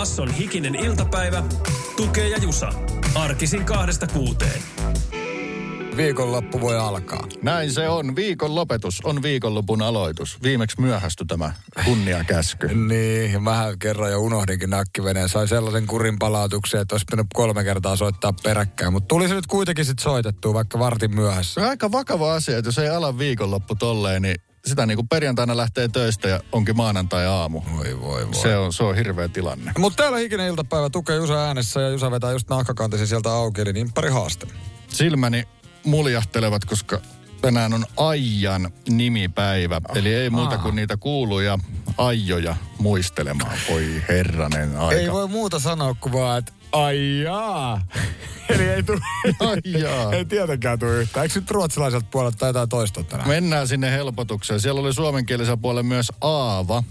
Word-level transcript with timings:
Basson 0.00 0.30
hikinen 0.30 0.74
iltapäivä. 0.74 1.42
Tukee 1.96 2.28
ja 2.28 2.38
Jusa. 2.38 2.72
Arkisin 3.14 3.64
kahdesta 3.64 4.06
kuuteen. 4.06 4.62
Viikonloppu 5.96 6.60
voi 6.60 6.78
alkaa. 6.78 7.26
Näin 7.42 7.72
se 7.72 7.88
on. 7.88 8.16
Viikon 8.16 8.54
lopetus 8.54 9.00
on 9.04 9.22
viikonlopun 9.22 9.82
aloitus. 9.82 10.42
Viimeksi 10.42 10.80
myöhästy 10.80 11.24
tämä 11.24 11.52
kunniakäsky. 11.84 12.68
Niin, 12.88 13.32
ja 13.32 13.40
mä 13.40 13.72
kerran 13.78 14.10
jo 14.10 14.20
unohdinkin 14.20 14.70
nakkiveneen. 14.70 15.28
Sai 15.28 15.48
sellaisen 15.48 15.86
kurin 15.86 16.18
palautuksen, 16.18 16.80
että 16.80 16.94
olisi 16.94 17.04
pitänyt 17.04 17.26
kolme 17.34 17.64
kertaa 17.64 17.96
soittaa 17.96 18.32
peräkkäin. 18.42 18.92
Mutta 18.92 19.08
tuli 19.08 19.28
se 19.28 19.34
nyt 19.34 19.46
kuitenkin 19.46 19.84
sitten 19.84 20.02
soitettua, 20.02 20.54
vaikka 20.54 20.78
vartin 20.78 21.14
myöhässä. 21.14 21.68
Aika 21.68 21.92
vakava 21.92 22.34
asia, 22.34 22.58
että 22.58 22.68
jos 22.68 22.78
ei 22.78 22.88
ala 22.88 23.18
viikonloppu 23.18 23.74
tolleen, 23.74 24.22
niin 24.22 24.36
sitä 24.66 24.86
niin 24.86 24.96
kuin 24.96 25.08
perjantaina 25.08 25.56
lähtee 25.56 25.88
töistä 25.88 26.28
ja 26.28 26.40
onkin 26.52 26.76
maanantai-aamu. 26.76 27.62
Voi 27.76 28.00
voi 28.00 28.26
voi. 28.26 28.34
Se 28.34 28.56
on, 28.56 28.72
se 28.72 28.84
on 28.84 28.96
hirveä 28.96 29.28
tilanne. 29.28 29.72
Mutta 29.78 30.02
täällä 30.02 30.18
hikinen 30.18 30.48
iltapäivä 30.48 30.90
tukee 30.90 31.16
Jusa 31.16 31.46
äänessä 31.46 31.80
ja 31.80 31.88
Jusa 31.88 32.10
vetää 32.10 32.32
just 32.32 32.50
nahkakantisi 32.50 33.06
sieltä 33.06 33.32
auki, 33.32 33.60
eli 33.60 33.72
niin 33.72 33.92
pari 33.92 34.10
haaste. 34.10 34.46
Silmäni 34.88 35.48
muljahtelevat, 35.84 36.64
koska 36.64 37.00
tänään 37.40 37.74
on 37.74 37.86
Aijan 37.96 38.70
nimipäivä. 38.88 39.80
Eli 39.94 40.14
ei 40.14 40.30
muuta 40.30 40.58
kuin 40.58 40.76
niitä 40.76 40.96
kuuluja 40.96 41.58
aijoja 41.98 42.56
muistelemaan. 42.78 43.58
Voi 43.70 44.02
herranen 44.08 44.76
aika. 44.76 45.00
Ei 45.00 45.12
voi 45.12 45.28
muuta 45.28 45.58
sanoa 45.58 45.94
kuin 45.94 46.12
vaan, 46.12 46.38
että 46.38 46.52
ai 46.72 47.20
jaa. 47.20 47.86
Eli 48.48 48.68
ei 48.68 48.82
tule, 48.82 49.00
Ai 49.40 49.80
jaa. 49.80 50.12
ei 50.14 50.24
tietenkään 50.24 50.78
tule 50.78 50.92
yhtään. 50.92 51.22
Eikö 51.22 51.40
nyt 51.40 51.50
ruotsalaiselta 51.50 52.06
puolelta 52.10 52.38
tai 52.38 52.48
jotain 52.48 52.68
toista 52.68 53.04
tänään? 53.04 53.28
Mennään 53.28 53.68
sinne 53.68 53.90
helpotukseen. 53.90 54.60
Siellä 54.60 54.80
oli 54.80 54.94
suomenkielisellä 54.94 55.56
puolella 55.56 55.82
myös 55.82 56.12
Aava. 56.20 56.82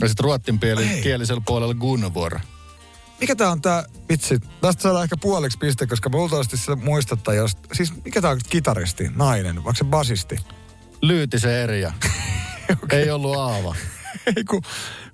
Ja 0.00 0.08
sitten 0.08 0.24
ruottinkielisellä 0.24 1.42
puolella 1.46 1.74
Gunvor. 1.74 2.40
Mikä 3.20 3.36
tää 3.36 3.50
on 3.50 3.62
tää, 3.62 3.84
vitsi, 4.08 4.38
tästä 4.60 4.82
saadaan 4.82 5.04
ehkä 5.04 5.16
puoliksi 5.16 5.58
piste, 5.58 5.86
koska 5.86 6.08
me 6.08 6.16
luultavasti 6.16 6.56
se 6.56 6.74
muistatta, 6.74 7.34
jos, 7.34 7.56
siis 7.72 8.04
mikä 8.04 8.22
tää 8.22 8.30
on 8.30 8.40
kitaristi, 8.48 9.10
nainen, 9.14 9.64
vaikka 9.64 9.78
se 9.78 9.84
basisti? 9.84 10.36
Lyyti 11.02 11.38
se 11.38 11.62
Erja. 11.62 11.92
Ei 12.92 13.10
ollut 13.10 13.36
Aava. 13.36 13.74
Ei 14.36 14.44
kun, 14.44 14.62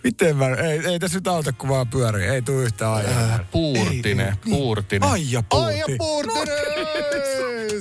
miten 0.05 0.37
mä, 0.37 0.47
ei, 0.47 0.87
ei 0.87 0.99
tässä 0.99 1.19
nyt 1.19 1.29
auta 1.29 1.53
kun 1.53 1.69
vaan 1.69 1.89
pyörii, 1.89 2.27
ei 2.29 2.43
tuu 2.43 2.61
yhtään 2.61 2.93
aijaa. 2.93 3.35
Äh, 3.35 3.41
Puurtinen, 3.51 4.27
Ei, 4.27 4.33
niin. 4.45 4.57
Puurtinen. 4.59 5.09
Aija 5.09 5.43
Puurti. 5.51 5.73
Aija 5.73 5.87
Puurtinen! 5.99 6.49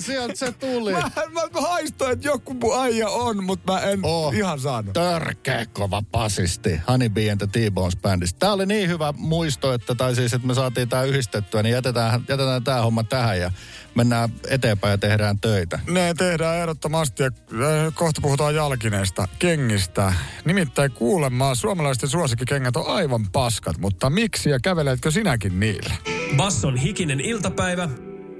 Sieltä 0.02 0.36
se 0.36 0.52
tuli. 0.52 0.92
Mä, 0.92 1.00
mä, 1.16 1.42
mä 1.54 1.62
haistoin, 1.62 2.12
että 2.14 2.28
joku 2.28 2.54
mun 2.54 2.80
aija 2.80 3.10
on, 3.10 3.44
mutta 3.44 3.74
mä 3.74 3.80
en 3.80 4.00
Oh. 4.04 4.34
ihan 4.34 4.60
saanut. 4.60 4.94
Törkeä 4.94 5.66
kova 5.74 6.04
basisti 6.12 6.82
Honey 6.88 7.10
Bee 7.10 7.32
and 7.32 7.48
the 7.48 7.48
T-Bones 7.70 7.98
bändistä. 7.98 8.40
Tää 8.40 8.54
oli 8.54 8.66
niin 8.66 8.90
hyvä 8.90 9.14
muisto, 9.18 9.74
että, 9.74 9.96
tai 9.96 10.16
siis, 10.16 10.34
että 10.34 10.48
me 10.48 10.54
saatiin 10.54 10.90
tää 10.90 11.04
yhdistettyä, 11.04 11.64
niin 11.64 11.74
jätetään, 11.74 12.26
jätetään 12.30 12.64
tää 12.64 12.82
homma 12.82 13.04
tähän 13.04 13.40
ja 13.40 13.52
mennään 13.96 14.30
eteenpäin 14.50 14.92
ja 14.92 14.98
tehdään 14.98 15.40
töitä. 15.40 15.80
Ne 15.88 16.14
tehdään 16.18 16.58
ehdottomasti 16.58 17.24
ja 17.24 17.32
äh, 17.54 17.94
kohta 17.94 18.22
puhutaan 18.22 18.56
jalkineista, 18.56 19.28
kengistä. 19.40 20.14
Nimittäin 20.46 20.92
kuulemma 20.92 21.56
suomalaisten 21.56 22.10
suosikkikengät 22.10 22.76
on 22.76 22.88
aivan 22.88 23.32
paskat, 23.32 23.78
mutta 23.78 24.10
miksi 24.10 24.50
ja 24.50 24.60
käveletkö 24.60 25.12
sinäkin 25.12 25.60
niillä? 25.60 25.96
Basson 26.36 26.78
hikinen 26.78 27.20
iltapäivä. 27.20 27.90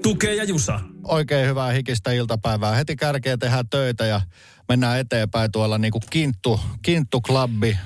Tukee 0.02 0.34
ja 0.34 0.44
Jusa. 0.44 0.80
Oikein 1.04 1.48
hyvää 1.48 1.72
hikistä 1.72 2.12
iltapäivää. 2.12 2.74
Heti 2.74 2.96
kärkeä 2.96 3.36
tehdään 3.36 3.68
töitä 3.68 4.06
ja 4.06 4.20
mennään 4.68 4.98
eteenpäin 4.98 5.52
tuolla 5.52 5.78
niinku 5.78 6.00
kinttu, 6.10 6.60
kinttu 6.82 7.20
klubbi, 7.20 7.78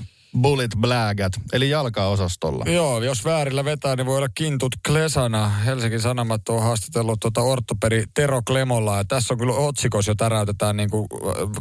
bullet 0.43 0.71
blägät, 0.81 1.33
eli 1.53 1.71
jalkaosastolla. 1.71 2.65
Joo, 2.69 3.03
jos 3.03 3.25
väärillä 3.25 3.65
vetää, 3.65 3.97
niin 3.97 4.07
voi 4.07 4.17
olla 4.17 4.29
kintut 4.29 4.73
Klesana. 4.87 5.49
Helsingin 5.49 6.01
Sanomat 6.01 6.49
on 6.49 6.63
haastatellut 6.63 7.21
tuota 7.21 7.41
ortoperi 7.41 8.05
Tero 8.15 8.43
Klemolla. 8.43 8.97
Ja 8.97 9.05
tässä 9.05 9.35
on 9.35 9.39
kyllä 9.39 9.53
otsikos 9.53 10.07
jo 10.07 10.15
täräytetään 10.15 10.77
niin 10.77 10.91
kuin 10.91 11.09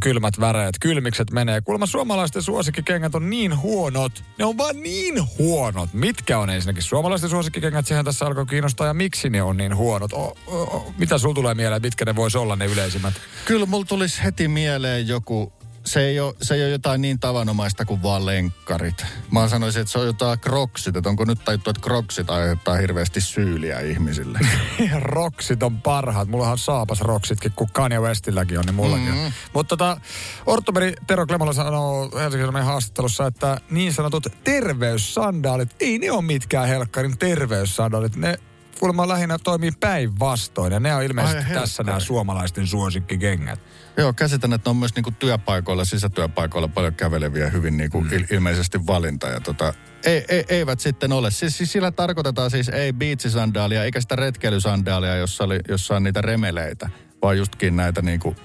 kylmät 0.01 0.39
väreet. 0.39 0.75
Kylmikset 0.81 1.31
menee. 1.31 1.61
Kuulemma 1.61 1.85
suomalaisten 1.85 2.41
suosikkikengät 2.41 3.15
on 3.15 3.29
niin 3.29 3.57
huonot. 3.57 4.23
Ne 4.39 4.45
on 4.45 4.57
vaan 4.57 4.83
niin 4.83 5.15
huonot. 5.39 5.93
Mitkä 5.93 6.39
on 6.39 6.49
ensinnäkin 6.49 6.83
suomalaisten 6.83 7.29
suosikkikengät? 7.29 7.87
Sehän 7.87 8.05
tässä 8.05 8.25
alkoi 8.25 8.45
kiinnostaa. 8.45 8.87
Ja 8.87 8.93
miksi 8.93 9.29
ne 9.29 9.41
on 9.41 9.57
niin 9.57 9.75
huonot? 9.75 10.13
O, 10.13 10.37
o, 10.47 10.61
o, 10.61 10.93
mitä 10.97 11.17
sulla 11.17 11.35
tulee 11.35 11.53
mieleen, 11.53 11.81
mitkä 11.81 12.05
ne 12.05 12.15
voisi 12.15 12.37
olla 12.37 12.55
ne 12.55 12.65
yleisimmät? 12.65 13.13
Kyllä 13.45 13.65
mulla 13.65 13.85
tulisi 13.85 14.23
heti 14.23 14.47
mieleen 14.47 15.07
joku, 15.07 15.53
se 15.85 16.05
ei, 16.05 16.19
ole, 16.19 16.35
se 16.41 16.55
ei 16.55 16.61
ole 16.61 16.69
jotain 16.69 17.01
niin 17.01 17.19
tavanomaista 17.19 17.85
kuin 17.85 18.03
vaan 18.03 18.25
lenkkarit. 18.25 19.05
Mä 19.31 19.47
sanoisin, 19.47 19.81
että 19.81 19.91
se 19.91 19.99
on 19.99 20.05
jotain 20.05 20.39
kroksit, 20.39 20.95
että 20.95 21.09
onko 21.09 21.25
nyt 21.25 21.45
tajuttu, 21.45 21.69
että 21.69 21.81
kroksit 21.81 22.29
aiheuttaa 22.29 22.75
hirveästi 22.75 23.21
syyliä 23.21 23.79
ihmisille. 23.79 24.39
Roksit 24.99 25.63
on 25.63 25.81
parhaat. 25.81 26.27
Mullahan 26.27 26.51
on 26.51 26.57
saapas 26.57 27.01
roksitkin, 27.01 27.51
kun 27.55 27.69
Kanye 27.73 27.99
Westilläkin 27.99 28.59
on, 28.59 28.65
niin 28.65 28.75
mullakin 28.75 29.13
mm. 29.13 29.25
on. 29.25 29.31
Mutta 29.53 29.77
tota, 29.77 29.97
ortoperi 30.45 30.93
Tero 31.07 31.25
Klemola 31.25 31.53
sanoo 31.53 32.11
Helsingin 32.19 32.43
Sanomien 32.45 32.65
haastattelussa, 32.65 33.27
että 33.27 33.57
niin 33.69 33.93
sanotut 33.93 34.27
terveyssandaalit, 34.43 35.75
ei 35.79 35.99
ne 35.99 36.11
ole 36.11 36.21
mitkään 36.21 36.67
helkkarin 36.67 37.17
terveyssandaalit. 37.17 38.15
Ne 38.15 38.39
kuulemma 38.79 39.07
lähinnä 39.07 39.37
toimii 39.43 39.71
päinvastoin. 39.79 40.73
Ja 40.73 40.79
ne 40.79 40.95
on 40.95 41.03
ilmeisesti 41.03 41.53
Ai 41.53 41.59
tässä 41.59 41.83
nämä 41.83 41.99
suomalaisten 41.99 42.67
suosikkikengät. 42.67 43.59
Joo, 43.97 44.13
käsitän, 44.13 44.53
että 44.53 44.69
ne 44.69 44.71
on 44.71 44.77
myös 44.77 44.95
niinku 44.95 45.11
työpaikoilla, 45.11 45.85
sisätyöpaikoilla 45.85 46.67
paljon 46.67 46.93
käveleviä 46.93 47.49
hyvin 47.49 47.77
niinku 47.77 48.01
mm. 48.01 48.09
il- 48.09 48.33
ilmeisesti 48.33 48.87
valinta. 48.87 49.27
Ja 49.27 49.39
tota, 49.39 49.73
ei, 50.03 50.25
ei, 50.27 50.45
eivät 50.49 50.79
sitten 50.79 51.11
ole. 51.11 51.31
Siis, 51.31 51.57
siis 51.57 51.71
sillä 51.71 51.91
tarkoitetaan 51.91 52.51
siis 52.51 52.69
ei 52.69 52.93
biitsisandaalia 52.93 53.83
eikä 53.83 54.01
sitä 54.01 54.15
retkeilysandaalia, 54.15 55.15
jossa, 55.15 55.43
oli, 55.43 55.59
jossa 55.67 55.95
on 55.95 56.03
niitä 56.03 56.21
remeleitä, 56.21 56.89
vaan 57.21 57.37
justkin 57.37 57.75
näitä 57.75 58.01
niinku, 58.01 58.35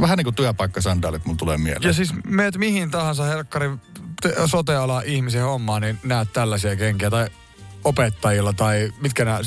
vähän 0.00 0.16
niin 0.16 0.24
kuin 0.24 0.34
työpaikkasandaalit 0.34 1.24
mun 1.24 1.36
tulee 1.36 1.58
mieleen. 1.58 1.88
Ja 1.88 1.92
siis 1.92 2.12
meet 2.26 2.56
mihin 2.56 2.90
tahansa 2.90 3.24
helkkarin 3.24 3.80
te- 4.22 4.34
sote-ala 4.46 5.02
ihmisen 5.04 5.42
hommaan, 5.42 5.82
niin 5.82 5.98
näet 6.04 6.32
tällaisia 6.32 6.76
kenkiä. 6.76 7.10
Tai 7.10 7.28
opettajilla 7.84 8.52
tai 8.52 8.92
mitkä 9.00 9.24
nämä 9.24 9.40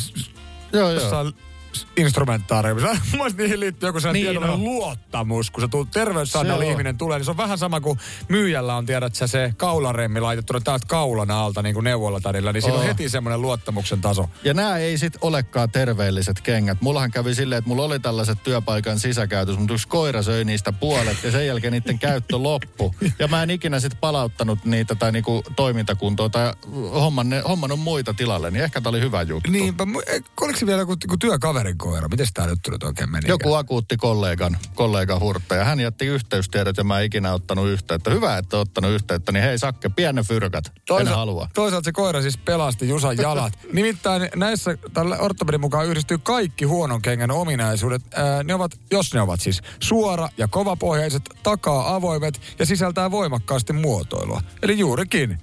joo, 0.73 0.91
joo. 0.91 1.31
Jossain 1.75 1.93
instrumentaariumissa. 1.97 2.97
Mun 3.17 3.31
niihin 3.37 3.59
liittyy 3.59 3.89
joku 3.89 3.99
sellainen 3.99 4.33
Niin 4.41 4.43
on. 4.43 4.63
luottamus. 4.63 5.51
Kun 5.51 5.69
terveyssandaali 5.93 6.63
Se 6.63 6.65
on. 6.67 6.71
ihminen 6.71 6.97
tulee, 6.97 7.17
niin 7.17 7.25
se 7.25 7.31
on 7.31 7.37
vähän 7.37 7.57
sama 7.57 7.81
kuin 7.81 7.99
myyjällä 8.29 8.75
on, 8.75 8.85
tiedät 8.85 9.15
sä, 9.15 9.27
se 9.27 9.53
kaularemmi 9.57 10.19
laitettu 10.19 10.59
täältä 10.59 10.87
kaulan 10.87 11.31
alta 11.31 11.61
niin 11.61 11.73
kuin 11.73 11.83
neuvolatarilla. 11.83 12.51
Niin 12.51 12.61
siinä 12.61 12.77
on 12.77 12.85
heti 12.85 13.09
semmoinen 13.09 13.41
luottamuksen 13.41 14.01
taso. 14.01 14.29
Ja 14.43 14.53
nämä 14.53 14.77
ei 14.77 14.97
sit 14.97 15.13
olekaan 15.21 15.71
terveelliset 15.71 16.41
kengät. 16.41 16.81
Mullahan 16.81 17.11
kävi 17.11 17.35
silleen, 17.35 17.59
että 17.59 17.69
mulla 17.69 17.83
oli 17.83 17.99
tällaiset 17.99 18.43
työpaikan 18.43 18.99
sisäkäytös, 18.99 19.57
mutta 19.57 19.73
yksi 19.73 19.87
koira 19.87 20.23
söi 20.23 20.45
niistä 20.45 20.71
puolet 20.71 21.23
ja 21.23 21.31
sen 21.31 21.47
jälkeen 21.47 21.73
niiden 21.73 21.99
käyttö 21.99 22.37
loppu. 22.37 22.95
Ja 23.19 23.27
mä 23.27 23.43
en 23.43 23.49
ikinä 23.49 23.79
sit 23.79 23.93
palauttanut 24.01 24.65
niitä 24.65 24.95
tai 24.95 25.11
niinku 25.11 25.43
toimintakuntoon 25.55 26.31
tai 26.31 26.53
homman, 26.93 27.27
hommannut 27.47 27.79
muita 27.79 28.13
tilalle, 28.13 28.51
niin 28.51 28.63
ehkä 28.63 28.81
tää 28.81 28.89
oli 28.89 29.01
hyvä 29.01 29.21
juttu. 29.21 29.51
Niinpä, 29.51 29.83
eh, 30.07 30.21
oliko 30.41 30.59
se 30.59 30.65
vielä 30.65 30.81
joku, 30.81 30.95
joku 31.03 31.17
työkaverin 31.65 31.77
koira? 31.77 32.07
Miten 32.07 32.27
tämä 32.33 32.47
nyt 32.47 32.59
nyt 32.71 32.83
oikein 32.83 33.11
meni? 33.11 33.27
Joku 33.27 33.53
akuutti 33.53 33.97
kollegan, 33.97 34.57
kollegan 34.75 35.19
hurtta 35.19 35.55
ja 35.55 35.63
hän 35.63 35.79
jätti 35.79 36.05
yhteystiedot 36.05 36.77
ja 36.77 36.83
mä 36.83 36.99
en 36.99 37.05
ikinä 37.05 37.33
ottanut 37.33 37.67
yhteyttä. 37.67 38.11
Hyvä, 38.11 38.37
että 38.37 38.57
ottanut 38.57 38.91
yhteyttä, 38.91 39.31
niin 39.31 39.43
hei 39.43 39.57
Sakke, 39.57 39.89
pienen 39.89 40.25
fyrkat, 40.25 40.71
en 40.99 41.07
halua. 41.07 41.49
toisaalta 41.53 41.85
se 41.85 41.91
koira 41.91 42.21
siis 42.21 42.37
pelasti 42.37 42.89
Jusan 42.89 43.17
jalat. 43.17 43.53
Nimittäin 43.73 44.29
näissä 44.35 44.77
tällä 44.93 45.17
ortopedin 45.17 45.61
mukaan 45.61 45.85
yhdistyy 45.85 46.17
kaikki 46.17 46.65
huonon 46.65 47.01
kengän 47.01 47.31
ominaisuudet. 47.31 48.01
Ää, 48.15 48.43
ne 48.43 48.53
ovat, 48.53 48.71
jos 48.91 49.13
ne 49.13 49.21
ovat 49.21 49.39
siis 49.41 49.61
suora 49.79 50.29
ja 50.37 50.47
kovapohjaiset, 50.47 51.29
takaa 51.43 51.95
avoimet 51.95 52.41
ja 52.59 52.65
sisältää 52.65 53.11
voimakkaasti 53.11 53.73
muotoilua. 53.73 54.41
Eli 54.61 54.79
juurikin 54.79 55.37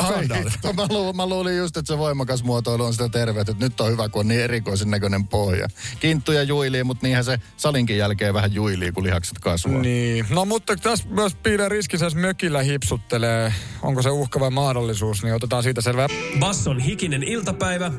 Ai 0.00 0.44
hitto, 0.44 0.72
mä, 0.72 0.86
luulin, 0.90 1.16
mä 1.16 1.26
luulin 1.26 1.56
just, 1.56 1.76
että 1.76 1.92
se 1.94 1.98
voimakas 1.98 2.44
muotoilu 2.44 2.84
on 2.84 2.92
sitä 2.92 3.08
terveyttä, 3.08 3.52
että 3.52 3.64
nyt 3.64 3.80
on 3.80 3.92
hyvä, 3.92 4.08
kun 4.08 4.20
on 4.20 4.28
niin 4.28 4.40
erikoisen 4.40 4.90
näköinen 4.90 5.26
pohja. 5.26 5.68
Kinttuja 6.00 6.42
juilii, 6.42 6.84
mutta 6.84 7.06
niinhän 7.06 7.24
se 7.24 7.38
salinkin 7.56 7.98
jälkeen 7.98 8.34
vähän 8.34 8.54
juilii, 8.54 8.92
kun 8.92 9.04
lihakset 9.04 9.38
kasvaa. 9.38 9.80
Niin, 9.80 10.26
no 10.30 10.44
mutta 10.44 10.76
tässä 10.76 11.08
myös 11.08 11.34
piilee 11.34 11.68
riski, 11.68 11.96
jos 12.00 12.14
mökillä 12.14 12.62
hipsuttelee. 12.62 13.54
Onko 13.82 14.02
se 14.02 14.10
uhka 14.10 14.40
vai 14.40 14.50
mahdollisuus, 14.50 15.22
niin 15.22 15.34
otetaan 15.34 15.62
siitä 15.62 15.80
selvää. 15.80 16.08
Basson 16.38 16.80
hikinen 16.80 17.22
iltapäivä. 17.22 17.92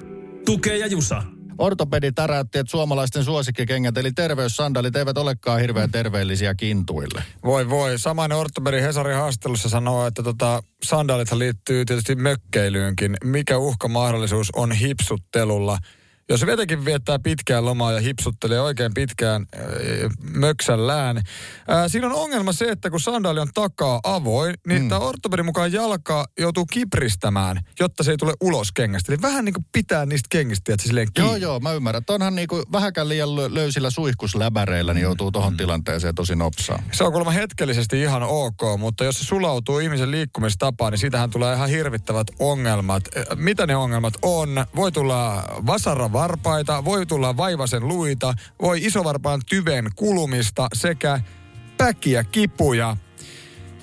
Tukee 0.45 0.77
ja 0.77 0.87
Jusa. 0.87 1.23
Ortopedi 1.61 2.11
täräytti, 2.11 2.59
että 2.59 2.71
suomalaisten 2.71 3.23
suosikkikengät 3.23 3.97
eli 3.97 4.11
terveyssandaalit 4.11 4.95
eivät 4.95 5.17
olekaan 5.17 5.61
hirveän 5.61 5.91
terveellisiä 5.91 6.55
kintuille. 6.55 7.23
Voi 7.43 7.69
voi. 7.69 7.99
Samainen 7.99 8.37
ortopedi 8.37 8.81
Hesarin 8.81 9.15
haastattelussa 9.15 9.69
sanoo, 9.69 10.07
että 10.07 10.23
tota, 10.23 10.63
sandaalithan 10.83 11.39
liittyy 11.39 11.85
tietysti 11.85 12.15
mökkeilyynkin. 12.15 13.17
Mikä 13.23 13.57
uhkamahdollisuus 13.57 14.49
on 14.55 14.71
hipsuttelulla? 14.71 15.77
Jos 16.31 16.45
vetäkin 16.45 16.85
viettää 16.85 17.19
pitkään 17.19 17.65
lomaa 17.65 17.91
ja 17.91 17.99
hipsuttelee 17.99 18.61
oikein 18.61 18.93
pitkään 18.93 19.45
äh, 19.55 19.61
möksällään, 20.33 21.17
äh, 21.17 21.23
siinä 21.87 22.07
on 22.07 22.13
ongelma 22.13 22.53
se, 22.53 22.65
että 22.65 22.89
kun 22.89 22.99
sandaali 22.99 23.39
on 23.39 23.47
takaa 23.53 23.99
avoin, 24.03 24.55
niin 24.67 24.81
mm. 24.81 24.89
tämä 24.89 24.99
ortopedin 24.99 25.45
mukaan 25.45 25.71
jalka 25.71 26.25
joutuu 26.39 26.65
kipristämään, 26.65 27.59
jotta 27.79 28.03
se 28.03 28.11
ei 28.11 28.17
tule 28.17 28.33
ulos 28.41 28.71
kengästä. 28.71 29.11
Eli 29.11 29.21
vähän 29.21 29.45
niin 29.45 29.53
kuin 29.53 29.65
pitää 29.71 30.05
niistä 30.05 30.27
kengistä, 30.29 30.73
että 30.73 30.83
se 30.83 30.87
silleen 30.87 31.07
kiinni. 31.13 31.31
Joo, 31.31 31.35
joo, 31.35 31.59
mä 31.59 31.73
ymmärrän. 31.73 32.03
Onhan 32.09 32.35
niin 32.35 32.47
kuin 32.47 32.63
vähäkään 32.71 33.09
liian 33.09 33.29
lö- 33.29 33.55
löysillä 33.55 33.89
suihkusläbäreillä, 33.89 34.93
niin 34.93 35.03
joutuu 35.03 35.31
tuohon 35.31 35.57
tilanteeseen 35.57 36.15
tosi 36.15 36.35
nopsaa. 36.35 36.83
Se 36.91 37.03
on 37.03 37.11
kuulemma 37.11 37.31
hetkellisesti 37.31 38.01
ihan 38.01 38.23
ok, 38.23 38.61
mutta 38.77 39.03
jos 39.03 39.19
se 39.19 39.25
sulautuu 39.25 39.79
ihmisen 39.79 40.11
liikkumistapaan, 40.11 40.91
niin 40.91 40.99
siitähän 40.99 41.29
tulee 41.29 41.55
ihan 41.55 41.69
hirvittävät 41.69 42.27
ongelmat. 42.39 43.03
Mitä 43.35 43.67
ne 43.67 43.75
ongelmat 43.75 44.13
on? 44.21 44.65
Voi 44.75 44.91
tulla 44.91 45.43
vasaravarpaita, 46.21 46.85
voi 46.85 47.05
tulla 47.05 47.37
vaivasen 47.37 47.87
luita, 47.87 48.33
voi 48.61 48.85
isovarpaan 48.85 49.41
tyven 49.49 49.89
kulumista 49.95 50.67
sekä 50.73 51.19
päkiä, 51.77 52.23
kipuja. 52.23 52.97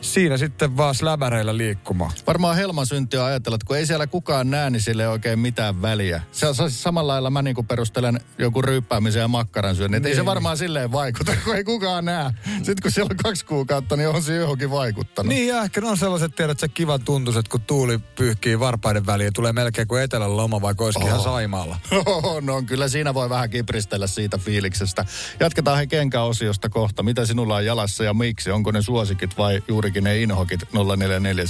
Siinä 0.00 0.36
sitten 0.36 0.76
vaan 0.76 0.94
släbäreillä 0.94 1.56
liikkumaan. 1.56 2.12
Varmaan 2.26 2.56
Helman 2.56 2.86
synti 2.86 3.16
on 3.16 3.24
ajatella, 3.24 3.54
että 3.54 3.66
kun 3.66 3.76
ei 3.76 3.86
siellä 3.86 4.06
kukaan 4.06 4.50
näe, 4.50 4.70
niin 4.70 4.82
sille 4.82 5.02
ei 5.02 5.08
oikein 5.08 5.38
mitään 5.38 5.82
väliä. 5.82 6.22
Se 6.32 6.46
on 6.46 6.54
on 6.58 6.70
samalla 6.70 7.12
lailla 7.12 7.30
mä 7.30 7.42
niinku 7.42 7.62
perustelen 7.62 8.20
joku 8.38 8.62
ryyppäämisen 8.62 9.20
ja 9.20 9.28
makkaran 9.28 9.76
syön, 9.76 9.94
että 9.94 10.08
ei 10.08 10.14
se 10.14 10.24
varmaan 10.24 10.58
silleen 10.58 10.92
vaikuta, 10.92 11.32
kun 11.44 11.56
ei 11.56 11.64
kukaan 11.64 12.04
näe. 12.04 12.30
Sitten 12.56 12.76
kun 12.82 12.90
siellä 12.90 13.10
on 13.10 13.16
kaksi 13.16 13.44
kuukautta, 13.44 13.96
niin 13.96 14.08
on 14.08 14.22
se 14.22 14.36
johonkin 14.36 14.70
vaikuttanut. 14.70 15.28
Niin 15.28 15.48
ja 15.48 15.62
ehkä 15.62 15.80
ne 15.80 15.88
on 15.88 15.96
sellaiset, 15.96 16.34
tiedät 16.34 16.58
se 16.60 16.68
kivan 16.68 17.00
tuntuiset, 17.00 17.48
kun 17.48 17.60
tuuli 17.60 17.98
pyyhkii 17.98 18.60
varpaiden 18.60 19.06
väliin, 19.06 19.32
tulee 19.32 19.52
melkein 19.52 19.88
kuin 19.88 20.02
etelän 20.02 20.36
loma, 20.36 20.60
vaikka 20.60 20.84
olisikin 20.84 21.08
ihan 21.08 21.20
Saimaalla. 21.20 21.76
no 22.40 22.62
kyllä 22.62 22.88
siinä 22.88 23.14
voi 23.14 23.30
vähän 23.30 23.50
kipristellä 23.50 24.06
siitä 24.06 24.38
fiiliksestä. 24.38 25.04
Jatketaan 25.40 25.78
he 25.78 25.86
kenkäosiosta 25.86 26.68
kohta. 26.68 27.02
Mitä 27.02 27.26
sinulla 27.26 27.54
on 27.54 27.64
jalassa 27.64 28.04
ja 28.04 28.14
miksi? 28.14 28.50
Onko 28.50 28.70
ne 28.70 28.82
suosikit 28.82 29.38
vai 29.38 29.62
juurikin 29.88 30.04
ne 30.04 30.22
inhokit 30.22 30.60
044 30.72 31.44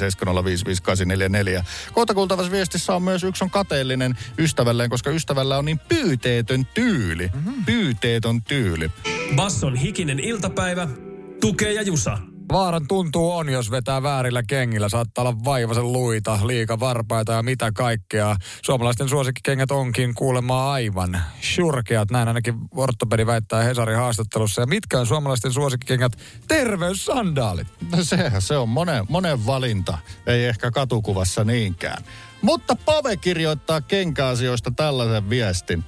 7055844? 1.60 1.64
Kohta 1.92 2.14
kuultavassa 2.14 2.52
viestissä 2.52 2.94
on 2.94 3.02
myös 3.02 3.24
yksi 3.24 3.44
on 3.44 3.50
kateellinen 3.50 4.18
ystävälleen, 4.38 4.90
koska 4.90 5.10
ystävällä 5.10 5.58
on 5.58 5.64
niin 5.64 5.78
pyyteetön 5.78 6.66
tyyli. 6.66 7.30
Mm-hmm. 7.34 7.64
Pyyteetön 7.64 8.42
tyyli. 8.42 8.90
Basson 9.36 9.76
hikinen 9.76 10.20
iltapäivä. 10.20 10.88
Tukee 11.40 11.72
ja 11.72 11.82
Jusa. 11.82 12.18
Vaaran 12.52 12.88
tuntuu 12.88 13.32
on, 13.32 13.48
jos 13.48 13.70
vetää 13.70 14.02
väärillä 14.02 14.42
kengillä. 14.42 14.88
Saattaa 14.88 15.22
olla 15.22 15.44
vaivasen 15.44 15.92
luita, 15.92 16.38
liika 16.46 16.80
varpaita 16.80 17.32
ja 17.32 17.42
mitä 17.42 17.72
kaikkea. 17.72 18.36
Suomalaisten 18.64 19.08
suosikkikengät 19.08 19.70
onkin 19.70 20.14
kuulemma 20.14 20.72
aivan 20.72 21.20
surkeat. 21.40 22.10
Näin 22.10 22.28
ainakin 22.28 22.54
ortopedi 22.76 23.26
väittää 23.26 23.62
Hesarin 23.62 23.96
haastattelussa. 23.96 24.62
Ja 24.62 24.66
mitkä 24.66 25.00
on 25.00 25.06
suomalaisten 25.06 25.52
suosikkikengät? 25.52 26.12
Terveyssandaalit. 26.48 27.66
No 27.96 28.04
sehän 28.04 28.42
se 28.42 28.56
on 28.56 28.68
monen, 28.68 29.04
monen 29.08 29.46
valinta. 29.46 29.98
Ei 30.26 30.44
ehkä 30.44 30.70
katukuvassa 30.70 31.44
niinkään. 31.44 32.02
Mutta 32.42 32.76
Pave 32.84 33.16
kirjoittaa 33.16 33.80
kenkäasioista 33.80 34.70
tällaisen 34.70 35.30
viestin. 35.30 35.84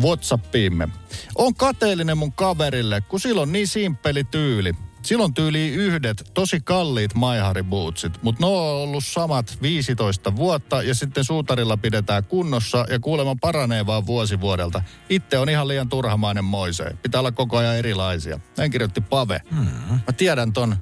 Whatsappiimme. 0.00 0.88
On 1.34 1.54
kateellinen 1.54 2.18
mun 2.18 2.32
kaverille, 2.32 3.00
kun 3.00 3.20
sillä 3.20 3.42
on 3.42 3.52
niin 3.52 3.68
simppeli 3.68 4.24
tyyli. 4.24 4.72
Silloin 5.04 5.34
tyyli 5.34 5.68
yhdet 5.68 6.30
tosi 6.34 6.60
kalliit 6.60 7.14
maiharibootsit, 7.14 8.22
mutta 8.22 8.46
ne 8.46 8.46
on 8.46 8.58
ollut 8.58 9.04
samat 9.04 9.58
15 9.62 10.36
vuotta 10.36 10.82
ja 10.82 10.94
sitten 10.94 11.24
suutarilla 11.24 11.76
pidetään 11.76 12.24
kunnossa 12.24 12.86
ja 12.90 13.00
kuulemma 13.00 13.36
paranee 13.40 13.86
vaan 13.86 14.06
vuosi 14.06 14.40
vuodelta. 14.40 14.82
Itse 15.08 15.38
on 15.38 15.48
ihan 15.48 15.68
liian 15.68 15.88
turhamainen 15.88 16.44
moiseen. 16.44 16.98
Pitää 17.02 17.20
olla 17.20 17.32
koko 17.32 17.56
ajan 17.56 17.76
erilaisia. 17.76 18.40
Näin 18.56 18.70
kirjoitti 18.70 19.00
Pave. 19.00 19.40
Mm-hmm. 19.50 19.94
Mä 20.06 20.12
tiedän 20.16 20.52
ton 20.52 20.76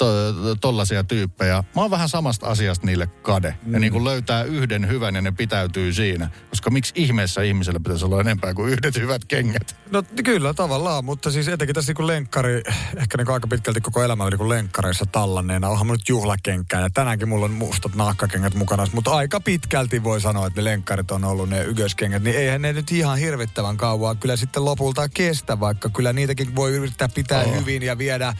to, 0.00 0.32
to, 0.32 0.54
tollaisia 0.54 1.04
tyyppejä. 1.04 1.64
Mä 1.76 1.82
oon 1.82 1.90
vähän 1.90 2.08
samasta 2.08 2.46
asiasta 2.46 2.86
niille 2.86 3.06
kade. 3.06 3.54
Mm. 3.62 3.72
Ja 3.72 3.78
niin 3.80 3.92
kuin 3.92 4.04
löytää 4.04 4.42
yhden 4.42 4.88
hyvän 4.88 5.14
ja 5.14 5.20
ne 5.20 5.32
pitäytyy 5.32 5.92
siinä. 5.92 6.30
Koska 6.50 6.70
miksi 6.70 6.92
ihmeessä 6.96 7.42
ihmisellä 7.42 7.80
pitäisi 7.80 8.04
olla 8.04 8.20
enempää 8.20 8.54
kuin 8.54 8.72
yhdet 8.72 8.96
hyvät 8.96 9.24
kengät? 9.24 9.76
No 9.90 10.02
kyllä 10.24 10.54
tavallaan, 10.54 11.04
mutta 11.04 11.30
siis 11.30 11.48
etenkin 11.48 11.74
tässä 11.74 11.92
niin 11.98 12.06
lenkkari, 12.06 12.62
ehkä 12.96 13.16
niin 13.16 13.30
aika 13.30 13.48
pitkälti 13.48 13.80
koko 13.80 14.02
elämä 14.02 14.24
oli 14.24 14.36
niin 14.36 14.48
lenkkareissa 14.48 15.06
tallanneena. 15.06 15.68
Onhan 15.68 15.86
mulla 15.86 15.98
nyt 15.98 16.08
juhlakenkää 16.08 16.80
ja 16.80 16.90
tänäänkin 16.90 17.28
mulla 17.28 17.44
on 17.44 17.50
mustat 17.50 17.94
nahkakengät 17.94 18.54
mukana. 18.54 18.86
Mutta 18.92 19.10
aika 19.10 19.40
pitkälti 19.40 20.04
voi 20.04 20.20
sanoa, 20.20 20.46
että 20.46 20.60
ne 20.60 20.64
lenkkarit 20.64 21.10
on 21.10 21.24
ollut 21.24 21.48
ne 21.48 21.64
ykköskengät. 21.64 22.22
Niin 22.22 22.36
eihän 22.36 22.62
ne 22.62 22.72
nyt 22.72 22.92
ihan 22.92 23.18
hirvittävän 23.18 23.76
kauan 23.76 24.18
kyllä 24.18 24.36
sitten 24.36 24.64
lopulta 24.64 25.08
kestä, 25.08 25.60
vaikka 25.60 25.88
kyllä 25.88 26.12
niitäkin 26.12 26.56
voi 26.56 26.72
yrittää 26.72 27.08
pitää 27.08 27.44
oh. 27.44 27.54
hyvin 27.54 27.82
ja 27.82 27.98
viedä 27.98 28.34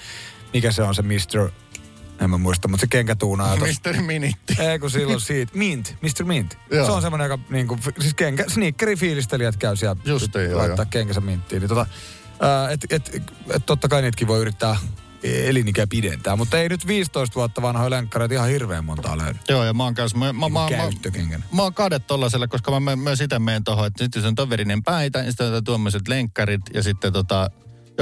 mikä 0.52 0.72
se 0.72 0.82
on 0.82 0.94
se 0.94 1.02
Mr. 1.02 1.50
En 2.20 2.30
mä 2.30 2.38
muista, 2.38 2.68
mutta 2.68 2.80
se 2.80 2.86
kenkätuunaa. 2.86 3.56
Mr. 3.56 4.02
Minitti. 4.02 4.56
Ei 4.58 4.78
kun 4.78 4.90
silloin 4.90 5.20
siitä. 5.20 5.52
Mint, 5.58 5.96
Mr. 6.02 6.24
Mint. 6.24 6.58
Joo. 6.70 6.86
Se 6.86 6.92
on 6.92 7.02
semmoinen, 7.02 7.30
joka 7.30 7.42
niinku, 7.50 7.78
siis 8.00 8.14
kenkä, 8.14 8.44
sneakeri-fiilistelijät 8.48 9.56
käy 9.56 9.76
siellä 9.76 9.96
Just 10.04 10.34
niin, 10.34 10.50
joo, 10.50 10.58
laittaa 10.58 10.84
joo. 10.84 10.90
kenkänsä 10.90 11.20
minttiin. 11.20 11.60
Niin 11.60 11.68
tota, 11.68 11.86
ää, 12.40 12.70
et, 12.70 12.86
et, 12.90 13.14
et, 13.54 13.66
totta 13.66 13.88
kai 13.88 14.02
niitäkin 14.02 14.28
voi 14.28 14.40
yrittää 14.40 14.76
elinikä 15.22 15.86
pidentää, 15.86 16.36
mutta 16.36 16.58
ei 16.58 16.68
nyt 16.68 16.86
15 16.86 17.34
vuotta 17.34 17.62
vanhoja 17.62 17.90
lenkkareita 17.90 18.34
ihan 18.34 18.48
hirveän 18.48 18.84
montaa 18.84 19.18
löydy. 19.18 19.38
Joo, 19.48 19.64
ja 19.64 19.74
mä 19.74 19.84
oon 19.84 19.94
kanssa, 19.94 20.18
mä, 20.18 20.32
mä, 20.32 20.48
mä, 20.48 20.60
mä, 20.60 20.68
Käyttökengänä. 20.68 21.44
mä 21.52 21.62
oon 21.62 21.74
kade 21.74 21.98
tollaselle, 21.98 22.48
koska 22.48 22.80
mä 22.80 22.96
myös 22.96 23.20
itse 23.20 23.38
menen 23.38 23.64
tohon, 23.64 23.86
että 23.86 24.04
sitten 24.04 24.22
se 24.22 24.28
on 24.28 24.34
toverinen 24.34 24.82
päitä, 24.82 25.18
ja 25.18 25.30
sitten 25.30 25.54
on 25.54 25.64
tuommoiset 25.64 26.08
lenkkarit, 26.08 26.60
ja 26.74 26.82
sitten 26.82 27.12
tota, 27.12 27.50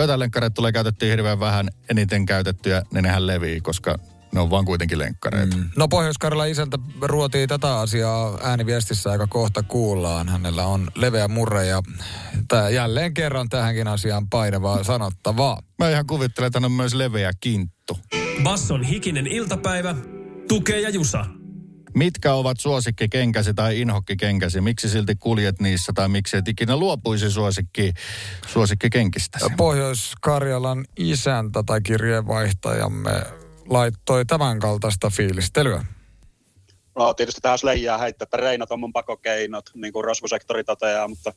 joitain 0.00 0.20
lenkkareita 0.20 0.54
tulee 0.54 0.72
käytettyä 0.72 1.08
hirveän 1.08 1.40
vähän, 1.40 1.68
eniten 1.90 2.26
käytettyjä, 2.26 2.82
niin 2.92 3.02
nehän 3.02 3.26
levii, 3.26 3.60
koska 3.60 3.98
ne 4.32 4.40
on 4.40 4.50
vaan 4.50 4.64
kuitenkin 4.64 4.98
lenkkareita. 4.98 5.56
Mm. 5.56 5.70
No 5.76 5.88
pohjois 5.88 6.16
isäntä 6.48 6.78
ruotii 7.00 7.46
tätä 7.46 7.78
asiaa 7.78 8.38
ääniviestissä 8.42 9.10
aika 9.10 9.26
kohta 9.26 9.62
kuullaan. 9.62 10.28
Hänellä 10.28 10.66
on 10.66 10.90
leveä 10.94 11.28
murre 11.28 11.66
ja 11.66 11.82
tää 12.49 12.70
jälleen 12.70 13.14
kerran 13.14 13.49
tähänkin 13.49 13.88
asiaan 13.88 14.28
painavaa 14.28 14.84
sanottavaa. 14.84 15.62
Mä 15.78 15.90
ihan 15.90 16.06
kuvittelen, 16.06 16.46
että 16.46 16.56
hän 16.56 16.64
on 16.64 16.73
myös 16.73 16.94
leveä 16.94 17.30
kinttu. 17.40 17.99
Basson 18.42 18.82
hikinen 18.82 19.26
iltapäivä. 19.26 19.94
Tukee 20.49 20.80
ja 20.80 20.90
Jusa. 20.90 21.38
Mitkä 21.95 22.33
ovat 22.33 22.61
suosikkikenkäsi 22.61 23.54
tai 23.54 23.80
inhokkikenkäsi? 23.80 24.61
Miksi 24.61 24.88
silti 24.88 25.14
kuljet 25.14 25.61
niissä 25.61 25.92
tai 25.95 26.09
miksi 26.09 26.37
et 26.37 26.49
ikinä 26.49 26.76
luopuisi 26.76 27.30
suosikki, 27.30 27.92
suosikkikenkistä? 28.47 29.38
Pohjois-Karjalan 29.57 30.85
isäntä 30.97 31.62
tai 31.66 31.80
kirjeenvaihtajamme 31.80 33.23
laittoi 33.68 34.26
tämän 34.26 34.59
kaltaista 34.59 35.11
fiilistelyä. 35.11 35.85
No 36.99 37.14
tietysti 37.14 37.40
tähän 37.40 37.59
leijää 37.62 37.99
heittää, 37.99 38.25
että 38.25 38.37
reinat 38.37 38.71
on 38.71 38.80
mun 38.80 38.92
pakokeinot, 38.92 39.71
niin 39.75 39.92
kuin 39.92 40.04
rosvosektori 40.04 40.64
toteaa, 40.64 41.09
mutta 41.09 41.33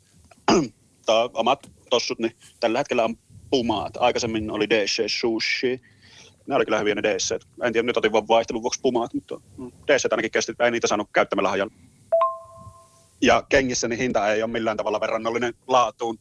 omat 1.33 1.71
tossut, 1.89 2.19
niin 2.19 2.35
tällä 2.59 2.79
hetkellä 2.79 3.03
on 3.03 3.17
pumaat. 3.49 3.93
Aikaisemmin 3.99 4.51
oli 4.51 4.69
DC 4.69 5.03
sushi. 5.07 5.81
Ne 6.51 6.55
oli 6.55 6.65
kyllä 6.65 6.79
hyviä 6.79 6.95
ne 6.95 7.03
DC. 7.03 7.35
En 7.63 7.73
tiedä, 7.73 7.85
nyt 7.85 7.97
otin 7.97 8.11
vaan 8.11 8.27
vaihtelun 8.27 8.61
vuoksi 8.61 8.79
pumaat, 8.81 9.13
mutta 9.13 9.41
DC 9.57 10.05
ainakin 10.11 10.31
kesti, 10.31 10.53
ei 10.59 10.71
niitä 10.71 10.87
saanut 10.87 11.09
käyttämällä 11.13 11.49
hajalla. 11.49 11.73
Ja 13.21 13.43
kengissä 13.49 13.87
niin 13.87 13.99
hinta 13.99 14.33
ei 14.33 14.43
ole 14.43 14.51
millään 14.51 14.77
tavalla 14.77 14.99
verrannollinen 14.99 15.53
laatuun. 15.67 16.17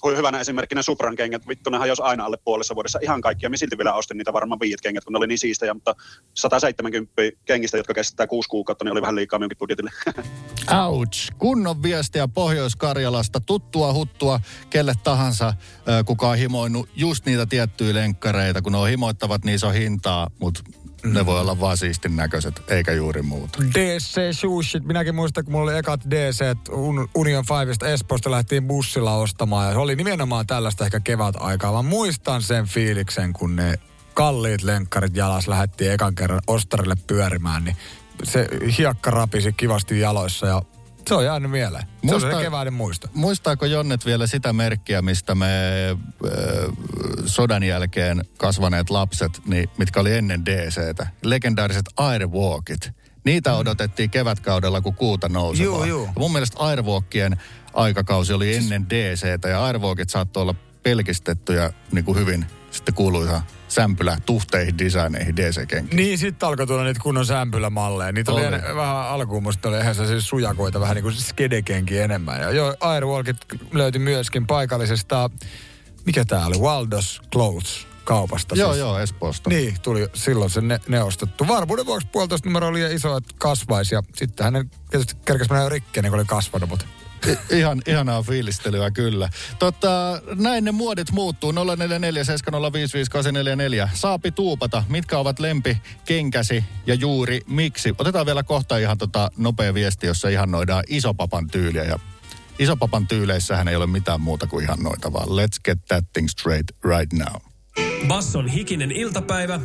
Kuin 0.00 0.16
hyvänä 0.16 0.40
esimerkkinä 0.40 0.82
Supran 0.82 1.16
kengät, 1.16 1.48
vittu 1.48 1.70
ne 1.70 1.78
hajosi 1.78 2.02
aina 2.02 2.24
alle 2.24 2.36
puolessa 2.44 2.74
vuodessa 2.74 2.98
ihan 3.02 3.20
kaikkia. 3.20 3.50
Mä 3.50 3.56
silti 3.56 3.78
vielä 3.78 3.92
ostin 3.92 4.16
niitä 4.16 4.32
varmaan 4.32 4.60
viit 4.60 4.80
kengät, 4.80 5.04
kun 5.04 5.12
ne 5.12 5.16
oli 5.16 5.26
niin 5.26 5.38
siistejä, 5.38 5.74
mutta 5.74 5.94
170 6.34 7.12
kengistä, 7.44 7.76
jotka 7.76 7.94
kestää 7.94 8.26
kuusi 8.26 8.48
kuukautta, 8.48 8.84
niin 8.84 8.92
oli 8.92 9.02
vähän 9.02 9.16
liikaa 9.16 9.38
minunkin 9.38 9.58
budjetille. 9.58 9.90
Ouch. 10.86 11.32
Kunnon 11.38 11.82
viestiä 11.82 12.28
Pohjois-Karjalasta. 12.28 13.40
Tuttua 13.40 13.92
huttua 13.92 14.40
kelle 14.70 14.94
tahansa, 15.04 15.54
kuka 16.06 16.28
on 16.28 16.36
himoinut 16.36 16.88
just 16.96 17.26
niitä 17.26 17.46
tiettyjä 17.46 17.94
lenkkareita. 17.94 18.62
Kun 18.62 18.72
ne 18.72 18.78
on 18.78 18.88
himoittavat, 18.88 19.44
niin 19.44 19.58
se 19.58 19.66
on 19.66 19.74
hintaa, 19.74 20.30
mutta 20.38 20.60
Ne 21.04 21.26
voi 21.26 21.40
olla 21.40 21.60
vaan 21.60 21.76
siistin 21.76 22.16
näköiset, 22.16 22.62
eikä 22.68 22.92
juuri 22.92 23.22
muuta. 23.22 23.58
DC 23.74 24.20
Sushit. 24.32 24.84
Minäkin 24.84 25.14
muistan, 25.14 25.44
kun 25.44 25.52
mulla 25.52 25.70
oli 25.70 25.78
ekat 25.78 26.00
DC 26.10 26.40
Un- 26.70 27.08
Union 27.14 27.44
5 27.66 27.92
Espoosta 27.92 28.30
lähtiin 28.30 28.64
bussilla 28.66 29.14
ostamaan. 29.14 29.66
Ja 29.66 29.72
se 29.72 29.78
oli 29.78 29.96
nimenomaan 29.96 30.46
tällaista 30.46 30.84
ehkä 30.84 31.00
kevät-aikaa. 31.00 31.72
Mä 31.72 31.82
muistan 31.82 32.42
sen 32.42 32.66
fiiliksen, 32.66 33.32
kun 33.32 33.56
ne 33.56 33.78
kalliit 34.14 34.62
lenkkarit 34.62 35.16
jalas 35.16 35.48
lähdettiin 35.48 35.92
ekan 35.92 36.14
kerran 36.14 36.40
ostarille 36.46 36.94
pyörimään. 37.06 37.64
Niin 37.64 37.76
se 38.24 38.48
hiekka 38.78 39.10
rapisi 39.10 39.52
kivasti 39.52 40.00
jaloissa 40.00 40.46
ja 40.46 40.62
se 41.08 41.14
on 41.14 41.24
jäänyt 41.24 41.50
mieleen. 41.50 41.82
Se 41.82 42.06
Muista- 42.06 42.26
on 42.26 42.34
se 42.34 42.42
keväinen 42.42 42.74
muisto. 42.74 43.08
Muistaako 43.14 43.66
Jonnet 43.66 44.06
vielä 44.06 44.26
sitä 44.26 44.52
merkkiä, 44.52 45.02
mistä 45.02 45.34
me 45.34 45.46
äh, 45.90 46.30
sodan 47.26 47.62
jälkeen 47.62 48.24
kasvaneet 48.38 48.90
lapset, 48.90 49.40
niin, 49.46 49.70
mitkä 49.78 50.00
oli 50.00 50.14
ennen 50.14 50.46
DCtä, 50.46 51.06
legendaariset 51.22 51.86
Airwalkit. 51.96 52.90
Niitä 53.24 53.50
mm. 53.50 53.56
odotettiin 53.56 54.10
kevätkaudella, 54.10 54.80
kun 54.80 54.94
kuuta 54.94 55.28
nousi. 55.28 55.62
Juu, 55.62 55.84
juu. 55.84 56.08
Mun 56.16 56.32
mielestä 56.32 56.58
Airwalkien 56.58 57.36
aikakausi 57.74 58.32
oli 58.32 58.56
ennen 58.56 58.90
DCtä 58.90 59.48
ja 59.48 59.64
Airwalkit 59.64 60.10
saattoi 60.10 60.40
olla 60.42 60.54
pelkistettyjä 60.82 61.72
niin 61.92 62.04
kuin 62.04 62.18
hyvin 62.18 62.46
sitten 62.70 62.94
kuuluisa 62.94 63.42
sämpylä 63.68 64.18
tuhteihin, 64.26 64.78
designeihin, 64.78 65.36
DC-kenkiin. 65.36 65.96
Niin, 65.96 66.18
sitten 66.18 66.48
alkoi 66.48 66.66
tulla 66.66 66.84
niitä 66.84 67.00
kunnon 67.02 67.26
sämpylämalleja. 67.26 68.12
Niitä 68.12 68.32
oli, 68.32 68.46
Oli. 68.46 68.56
vähän 68.76 69.08
alkuun, 69.08 69.42
musta 69.42 69.68
oli 69.68 69.78
ihan 69.78 69.94
sellaisia 69.94 70.20
sujakoita, 70.20 70.80
vähän 70.80 70.94
niin 70.94 71.02
kuin 71.02 71.14
skedekenki 71.14 71.98
enemmän. 71.98 72.40
Ja 72.40 72.50
joo, 72.50 72.74
Airwalkit 72.80 73.36
löytyi 73.72 73.98
myöskin 73.98 74.46
paikallisesta, 74.46 75.30
mikä 76.06 76.24
tää 76.24 76.46
oli, 76.46 76.58
Waldos 76.58 77.22
Clothes 77.32 77.86
kaupasta. 78.04 78.54
Joo, 78.54 78.72
siis. 78.72 78.80
joo, 78.80 78.98
Espoosta. 78.98 79.50
Niin, 79.50 79.76
tuli 79.82 80.08
silloin 80.14 80.50
se 80.50 80.60
ne, 80.60 80.80
ne 80.88 81.02
ostettu. 81.02 81.48
Varmuuden 81.48 81.86
vuoksi 81.86 82.08
puolitoista 82.12 82.48
numero 82.48 82.68
oli 82.68 82.94
iso, 82.94 83.16
että 83.16 83.34
kasvaisi. 83.38 83.94
Ja 83.94 84.02
sitten 84.14 84.44
hänen 84.44 84.70
tietysti 84.90 85.14
kerkesi 85.24 85.50
mennä 85.50 85.68
rikki, 85.68 86.02
niin 86.02 86.10
kun 86.10 86.18
oli 86.18 86.26
kasvanut, 86.26 86.68
mutta 86.68 86.84
Ihan, 87.50 87.82
ihanaa 87.86 88.22
fiilistelyä 88.22 88.90
kyllä. 88.90 89.28
Totta, 89.58 90.22
näin 90.34 90.64
ne 90.64 90.72
muodit 90.72 91.12
muuttuu. 91.12 91.52
0447055844. 91.52 91.54
Saapi 93.94 94.32
tuupata, 94.32 94.84
mitkä 94.88 95.18
ovat 95.18 95.38
lempi 95.38 95.76
kenkäsi 96.04 96.64
ja 96.86 96.94
juuri 96.94 97.40
miksi. 97.46 97.94
Otetaan 97.98 98.26
vielä 98.26 98.42
kohta 98.42 98.78
ihan 98.78 98.98
tota 98.98 99.30
nopea 99.36 99.74
viesti, 99.74 100.06
jossa 100.06 100.28
ihannoidaan 100.28 100.84
isopapan 100.88 101.46
tyyliä. 101.50 101.84
Ja 101.84 101.98
isopapan 102.58 103.06
tyyleissähän 103.06 103.68
ei 103.68 103.76
ole 103.76 103.86
mitään 103.86 104.20
muuta 104.20 104.46
kuin 104.46 104.64
ihannoita, 104.64 105.12
vaan 105.12 105.28
let's 105.28 105.60
get 105.64 105.78
that 105.88 106.04
thing 106.12 106.28
straight 106.28 106.70
right 106.84 107.12
now. 107.12 107.34
Basson 108.08 108.48
hikinen 108.48 108.92
iltapäivä. 108.92 109.60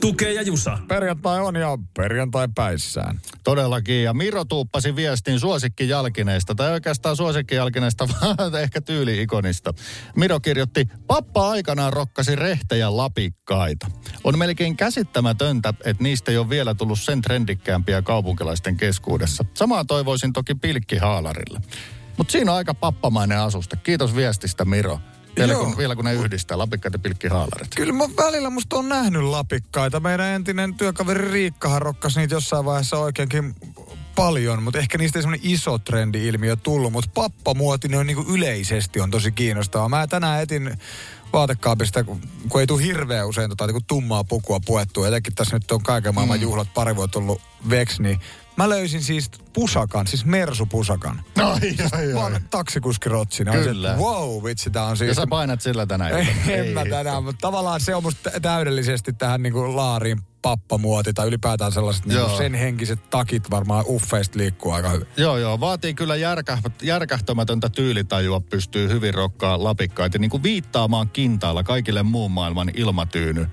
Tukee 0.00 0.32
ja 0.32 0.42
Jusa. 0.42 0.78
perjantai 0.88 1.40
on 1.40 1.56
ja 1.56 1.78
perjantai 1.96 2.48
päissään. 2.54 3.20
Todellakin, 3.44 4.02
ja 4.02 4.14
Miro 4.14 4.44
tuuppasi 4.44 4.96
viestin 4.96 5.40
suosikkijalkineista, 5.40 6.54
tai 6.54 6.72
oikeastaan 6.72 7.16
suosikkijalkineista, 7.16 8.08
vaan 8.12 8.62
ehkä 8.62 8.80
tyyliikonista. 8.80 9.74
Miro 10.16 10.40
kirjoitti, 10.40 10.88
pappa 11.06 11.50
aikanaan 11.50 11.92
rokkasi 11.92 12.36
rehtejä 12.36 12.96
lapikkaita. 12.96 13.86
On 14.24 14.38
melkein 14.38 14.76
käsittämätöntä, 14.76 15.74
että 15.84 16.02
niistä 16.02 16.30
ei 16.30 16.38
ole 16.38 16.50
vielä 16.50 16.74
tullut 16.74 17.00
sen 17.00 17.22
trendikkäämpiä 17.22 18.02
kaupunkilaisten 18.02 18.76
keskuudessa. 18.76 19.44
Samaa 19.54 19.84
toivoisin 19.84 20.32
toki 20.32 20.54
pilkkihaalarille. 20.54 21.60
Mutta 22.16 22.32
siinä 22.32 22.50
on 22.50 22.56
aika 22.56 22.74
pappamainen 22.74 23.38
asusta. 23.38 23.76
Kiitos 23.76 24.16
viestistä, 24.16 24.64
Miro. 24.64 25.00
Vielä 25.36 25.52
Joo. 25.52 25.64
kun, 25.64 25.76
vielä 25.76 25.96
kun 25.96 26.04
ne 26.04 26.12
yhdistää 26.12 26.58
lapikkaat 26.58 26.92
ja 26.92 26.98
pilkkihaalarit. 26.98 27.74
Kyllä 27.74 27.92
mä 27.92 28.04
välillä 28.16 28.50
musta 28.50 28.76
on 28.76 28.88
nähnyt 28.88 29.22
lapikkaita. 29.22 30.00
Meidän 30.00 30.26
entinen 30.26 30.74
työkaveri 30.74 31.30
Riikkahan 31.30 31.82
rokkasi 31.82 32.20
niitä 32.20 32.34
jossain 32.34 32.64
vaiheessa 32.64 32.98
oikeinkin 32.98 33.54
paljon, 34.14 34.62
mutta 34.62 34.78
ehkä 34.78 34.98
niistä 34.98 35.18
ei 35.18 35.22
semmoinen 35.22 35.50
iso 35.50 35.78
trendi-ilmiö 35.78 36.56
tullut, 36.56 36.92
mutta 36.92 37.10
pappamuoti 37.14 37.96
on 37.96 38.06
niinku 38.06 38.32
yleisesti 38.32 39.00
on 39.00 39.10
tosi 39.10 39.32
kiinnostavaa. 39.32 39.88
Mä 39.88 40.06
tänään 40.06 40.42
etin 40.42 40.78
vaatekaapista, 41.32 42.04
kun 42.04 42.60
ei 42.60 42.66
tule 42.66 42.82
hirveän 42.82 43.28
usein 43.28 43.50
tota, 43.50 43.66
niinku 43.66 43.84
tummaa 43.86 44.24
pukua 44.24 44.60
puettua, 44.66 45.08
etenkin 45.08 45.34
tässä 45.34 45.56
nyt 45.56 45.72
on 45.72 45.82
kaiken 45.82 46.14
maailman 46.14 46.38
mm. 46.38 46.42
juhlat 46.42 46.74
pari 46.74 46.96
vuotta 46.96 47.18
ollut 47.18 47.42
veksi, 47.70 48.02
niin 48.02 48.20
mä 48.56 48.68
löysin 48.68 49.02
siis 49.02 49.30
pusakan, 49.52 50.06
siis 50.06 50.24
mersupusakan. 50.24 51.22
Ai, 51.36 51.44
ai, 51.92 52.06
ai. 52.06 52.14
Vaan 52.14 52.40
taksikuskirotsi. 52.50 53.44
Kyllä. 53.44 53.96
Wow, 53.98 54.44
vitsi, 54.44 54.70
tää 54.70 54.84
on 54.84 54.96
siis... 54.96 55.08
Ja 55.08 55.14
sä 55.14 55.26
painat 55.26 55.60
sillä 55.60 55.86
tänä 55.86 56.08
Ei, 56.08 56.26
iltana. 56.26 56.52
en 56.52 56.74
mä 56.74 56.84
tänään, 56.84 57.24
mutta 57.24 57.40
tavallaan 57.40 57.80
se 57.80 57.94
on 57.94 58.02
musta 58.02 58.30
täydellisesti 58.42 59.12
tähän 59.12 59.42
niinku 59.42 59.76
laariin 59.76 60.20
pappamuoti 60.42 61.12
tai 61.12 61.28
ylipäätään 61.28 61.72
sellaiset 61.72 62.06
niinku 62.06 62.28
Joo. 62.28 62.36
sen 62.36 62.54
henkiset 62.54 63.10
takit 63.10 63.50
varmaan 63.50 63.84
uffeista 63.88 64.38
liikkuu 64.38 64.72
aika 64.72 64.88
hyvin. 64.88 65.06
Joo, 65.16 65.38
joo. 65.38 65.60
Vaatii 65.60 65.94
kyllä 65.94 66.16
järkä, 66.16 66.58
järkähtämätöntä 66.82 67.68
tyylitajua, 67.68 68.40
pystyy 68.40 68.88
hyvin 68.88 69.14
rokkaa 69.14 69.64
lapikkaita. 69.64 70.18
Niin 70.18 70.30
kuin 70.30 70.42
viittaamaan 70.42 71.10
kintaalla 71.10 71.62
kaikille 71.62 72.02
muun 72.02 72.30
maailman 72.30 72.70
ilmatyyny 72.74 73.46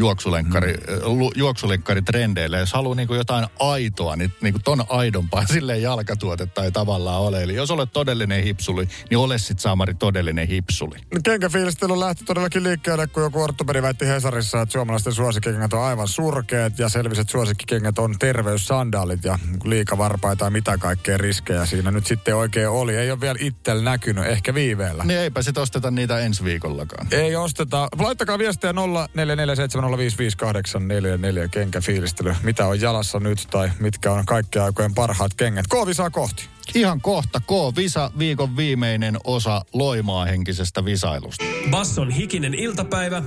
juoksulenkkari, 0.00 0.72
mm. 0.72 1.30
juoksulenkkari 1.34 2.02
trendeille. 2.02 2.58
Jos 2.58 2.72
haluaa 2.72 2.94
niin 2.94 3.08
jotain 3.10 3.46
aitoa, 3.58 4.16
niin, 4.16 4.32
niin 4.40 4.54
kuin 4.54 4.62
ton 4.62 4.84
aidompaa 4.88 5.46
sille 5.52 5.78
jalkatuotetta 5.78 6.64
ei 6.64 6.72
tavallaan 6.72 7.20
ole. 7.20 7.42
Eli 7.42 7.54
jos 7.54 7.70
olet 7.70 7.92
todellinen 7.92 8.44
hipsuli, 8.44 8.88
niin 9.10 9.18
ole 9.18 9.38
sitten 9.38 9.62
Saamari 9.62 9.94
todellinen 9.94 10.48
hipsuli. 10.48 10.96
Niin 10.96 11.22
kenkä 11.22 11.50
kenkäfiilistely 11.50 12.00
lähti 12.00 12.24
todellakin 12.24 12.62
liikkeelle, 12.62 13.06
kun 13.06 13.22
joku 13.22 13.42
ortopedi 13.42 13.82
väitti 13.82 14.06
Hesarissa, 14.06 14.60
että 14.60 14.72
suomalaisten 14.72 15.12
suosikengät 15.12 15.72
on 15.72 15.82
aivan 15.82 16.08
surkeat 16.08 16.78
ja 16.78 16.88
selviset 16.88 17.28
suosikkikengät 17.28 17.98
on 17.98 18.18
terveyssandaalit 18.18 19.24
ja 19.24 19.38
liikavarpaita 19.64 20.44
ja 20.44 20.50
mitä 20.50 20.78
kaikkea 20.78 21.18
riskejä 21.18 21.66
siinä 21.66 21.90
nyt 21.90 22.06
sitten 22.06 22.36
oikein 22.36 22.68
oli. 22.68 22.96
Ei 22.96 23.10
ole 23.10 23.20
vielä 23.20 23.38
itsellä 23.40 23.82
näkynyt, 23.82 24.26
ehkä 24.26 24.54
viiveellä. 24.54 25.04
Niin 25.04 25.20
eipä 25.20 25.42
sitten 25.42 25.62
osteta 25.62 25.90
niitä 25.90 26.18
ensi 26.18 26.44
viikollakaan. 26.44 27.06
Ei 27.10 27.36
osteta. 27.36 27.88
Laittakaa 27.98 28.38
viestejä 28.38 28.72
0447 29.14 29.89
0558444 29.92 31.48
kenkäfiilistely. 31.50 32.34
Mitä 32.42 32.66
on 32.66 32.80
jalassa 32.80 33.20
nyt 33.20 33.38
tai 33.50 33.70
mitkä 33.80 34.12
on 34.12 34.26
kaikkien 34.26 34.64
aikojen 34.64 34.94
parhaat 34.94 35.34
kengät? 35.34 35.66
K-visaa 35.66 36.10
kohti. 36.10 36.48
Ihan 36.74 37.00
kohta 37.00 37.40
K-visa 37.40 38.12
viikon 38.18 38.56
viimeinen 38.56 39.16
osa 39.24 39.62
loimaa 39.72 40.24
henkisestä 40.24 40.84
visailusta. 40.84 41.44
Basson 41.70 42.10
hikinen 42.10 42.54
iltapäivä. 42.54 43.22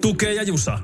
Tukee 0.00 0.34
ja 0.34 0.42
jusa 0.42 0.78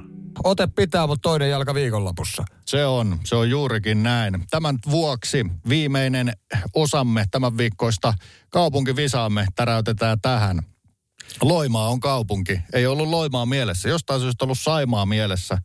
ote 0.45 0.69
pitää, 0.77 1.07
mutta 1.07 1.29
toinen 1.29 1.51
jalka 1.51 1.75
viikonlopussa. 1.75 2.45
Se 2.67 2.87
on, 2.87 3.19
se 3.25 3.37
on 3.37 3.51
juurikin 3.51 4.03
näin. 4.03 4.45
Tämän 4.51 4.79
vuoksi 4.91 5.47
viimeinen 5.69 6.33
osamme 6.75 7.25
tämän 7.31 7.59
viikkoista 7.59 8.15
kaupunkivisaamme 8.51 9.47
täräytetään 9.57 10.21
tähän. 10.21 10.63
Loimaa 11.41 11.89
on 11.89 12.01
kaupunki. 12.01 12.61
Ei 12.73 12.87
ollut 12.87 13.09
Loimaa 13.09 13.47
mielessä. 13.47 13.89
Jostain 13.89 14.21
syystä 14.21 14.45
ollut 14.45 14.59
Saimaa 14.61 15.07
mielessä. 15.07 15.59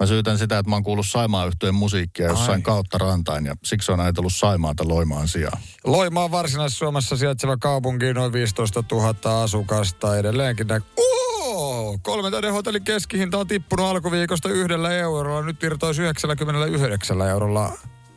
Mä 0.00 0.06
syytän 0.06 0.38
sitä, 0.38 0.58
että 0.58 0.70
mä 0.70 0.76
oon 0.76 0.82
kuullut 0.82 1.06
Saimaa 1.08 1.46
yhtyeen 1.46 1.74
musiikkia 1.74 2.26
jossain 2.26 2.50
Ai. 2.58 2.62
kautta 2.62 2.98
rantain 2.98 3.46
ja 3.46 3.54
siksi 3.64 3.92
on 3.92 4.00
ajatellut 4.00 4.32
Saimaata 4.34 4.88
Loimaan 4.88 5.28
sijaan. 5.28 5.58
Loimaa 5.84 6.24
on 6.24 6.30
Varsinais-Suomessa 6.30 7.16
sijaitseva 7.16 7.56
kaupunki, 7.56 8.12
noin 8.14 8.32
15 8.32 8.84
000 8.92 9.42
asukasta 9.42 10.16
edelleenkin. 10.18 10.66
Nä- 10.66 10.80
Oo! 10.96 11.98
Kolmen 12.02 12.32
tähden 12.32 12.52
hotellin 12.52 12.84
keskihinta 12.84 13.38
on 13.38 13.46
tippunut 13.46 13.86
alkuviikosta 13.86 14.48
yhdellä 14.48 14.90
eurolla. 14.90 15.42
Nyt 15.42 15.62
virtoisi 15.62 16.02
99 16.02 17.20
eurolla 17.20 17.72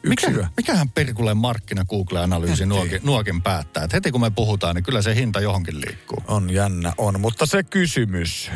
Mikä, 0.07 0.27
mikähän 0.57 0.89
perkuleen 0.89 1.37
markkina 1.37 1.85
Google-analyysi 1.85 2.65
nuokin, 2.65 3.01
nuokin 3.03 3.41
päättää? 3.41 3.83
Et 3.83 3.93
heti 3.93 4.11
kun 4.11 4.21
me 4.21 4.29
puhutaan, 4.29 4.75
niin 4.75 4.83
kyllä 4.83 5.01
se 5.01 5.15
hinta 5.15 5.39
johonkin 5.39 5.81
liikkuu. 5.81 6.23
On 6.27 6.49
jännä, 6.49 6.93
on. 6.97 7.21
Mutta 7.21 7.45
se 7.45 7.63
kysymys, 7.63 8.51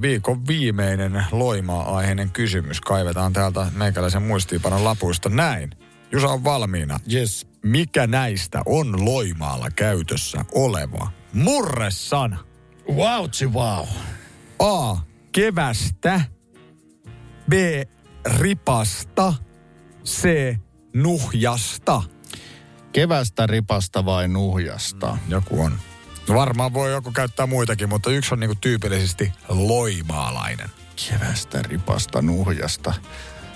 viikon 0.00 0.46
viimeinen 0.46 1.24
Loimaa-aiheinen 1.32 2.30
kysymys, 2.30 2.80
kaivetaan 2.80 3.32
täältä 3.32 3.66
meikäläisen 3.76 4.22
muistiipanon 4.22 4.84
lapuista 4.84 5.28
näin. 5.28 5.70
Jusa 6.12 6.28
on 6.28 6.44
valmiina. 6.44 7.00
Yes. 7.12 7.46
Mikä 7.62 8.06
näistä 8.06 8.62
on 8.66 9.04
Loimaalla 9.04 9.70
käytössä 9.76 10.44
oleva 10.54 11.10
murresana? 11.32 12.44
Wautsi 12.92 13.46
wow. 13.46 13.86
A. 14.58 14.96
Kevästä. 15.32 16.20
B. 17.50 17.52
Ripasta. 18.38 19.34
C. 20.04 20.28
Nuhjasta. 20.94 22.02
Kevästä, 22.92 23.46
ripasta 23.46 24.04
vai 24.04 24.28
nuhjasta? 24.28 25.16
Joku 25.28 25.62
on. 25.62 25.78
No 26.28 26.34
varmaan 26.34 26.74
voi 26.74 26.92
joku 26.92 27.12
käyttää 27.12 27.46
muitakin, 27.46 27.88
mutta 27.88 28.10
yksi 28.10 28.34
on 28.34 28.40
niinku 28.40 28.54
tyypillisesti 28.60 29.32
loimaalainen. 29.48 30.70
Kevästä, 31.08 31.62
ripasta, 31.62 32.22
nuhjasta. 32.22 32.94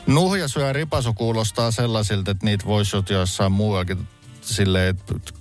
Nuhjasu 0.07 0.61
ja 0.61 0.73
ripasu 0.73 1.15
kuulostaa 1.15 1.71
sellaisilta, 1.71 2.31
että 2.31 2.47
niitä 2.47 2.67
voisi 2.67 2.97
jossain 3.11 3.53
muuallakin 3.53 4.09
sille 4.41 4.95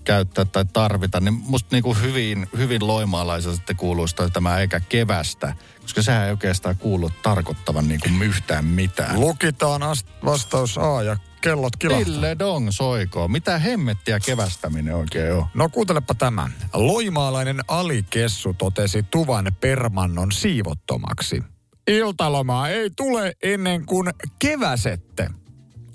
käyttää 0.03 0.45
tai 0.45 0.65
tarvita, 0.73 1.19
niin 1.19 1.33
musta 1.33 1.67
niinku 1.71 1.93
hyvin, 1.93 2.47
hyvin 2.57 2.87
loimaalaiselta 2.87 3.73
kuulostaa 3.73 4.29
tämä 4.29 4.59
eikä 4.59 4.79
kevästä, 4.79 5.55
koska 5.87 6.01
sehän 6.01 6.25
ei 6.25 6.31
oikeastaan 6.31 6.77
kuulu 6.77 7.09
tarkoittavan 7.23 7.87
niinku 7.87 8.07
yhtään 8.23 8.65
mitään. 8.65 9.19
Lukitaan 9.19 9.81
ast- 9.81 10.25
vastaus 10.25 10.77
A 10.77 11.03
ja 11.03 11.17
kellot 11.41 11.75
kilahtaa. 11.75 12.05
Ville 12.05 12.35
Dong 12.39 12.67
soikoo. 12.71 13.27
Mitä 13.27 13.59
hemmettiä 13.59 14.19
kevästäminen 14.19 14.95
oikein 14.95 15.33
on? 15.33 15.45
No 15.53 15.69
kuuntelepa 15.69 16.13
tämä. 16.13 16.49
Loimaalainen 16.73 17.59
alikessu 17.67 18.53
totesi 18.53 19.03
tuvan 19.03 19.51
permannon 19.61 20.31
siivottomaksi. 20.31 21.43
Iltalomaa 21.87 22.69
ei 22.69 22.89
tule 22.89 23.35
ennen 23.43 23.85
kuin 23.85 24.09
keväsette. 24.39 25.29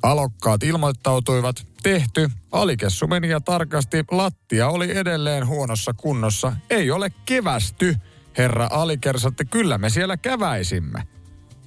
Alokkaat 0.02 0.62
ilmoittautuivat. 0.62 1.66
Tehty. 1.82 2.30
Alikessu 2.52 3.06
meni 3.06 3.28
ja 3.28 3.40
tarkasti. 3.40 4.04
Lattia 4.10 4.68
oli 4.68 4.96
edelleen 4.96 5.46
huonossa 5.46 5.94
kunnossa. 5.96 6.52
Ei 6.70 6.90
ole 6.90 7.12
kevästy. 7.24 7.96
Herra 8.38 8.68
Alikersatte, 8.70 9.44
kyllä 9.44 9.78
me 9.78 9.90
siellä 9.90 10.16
käväisimme. 10.16 11.02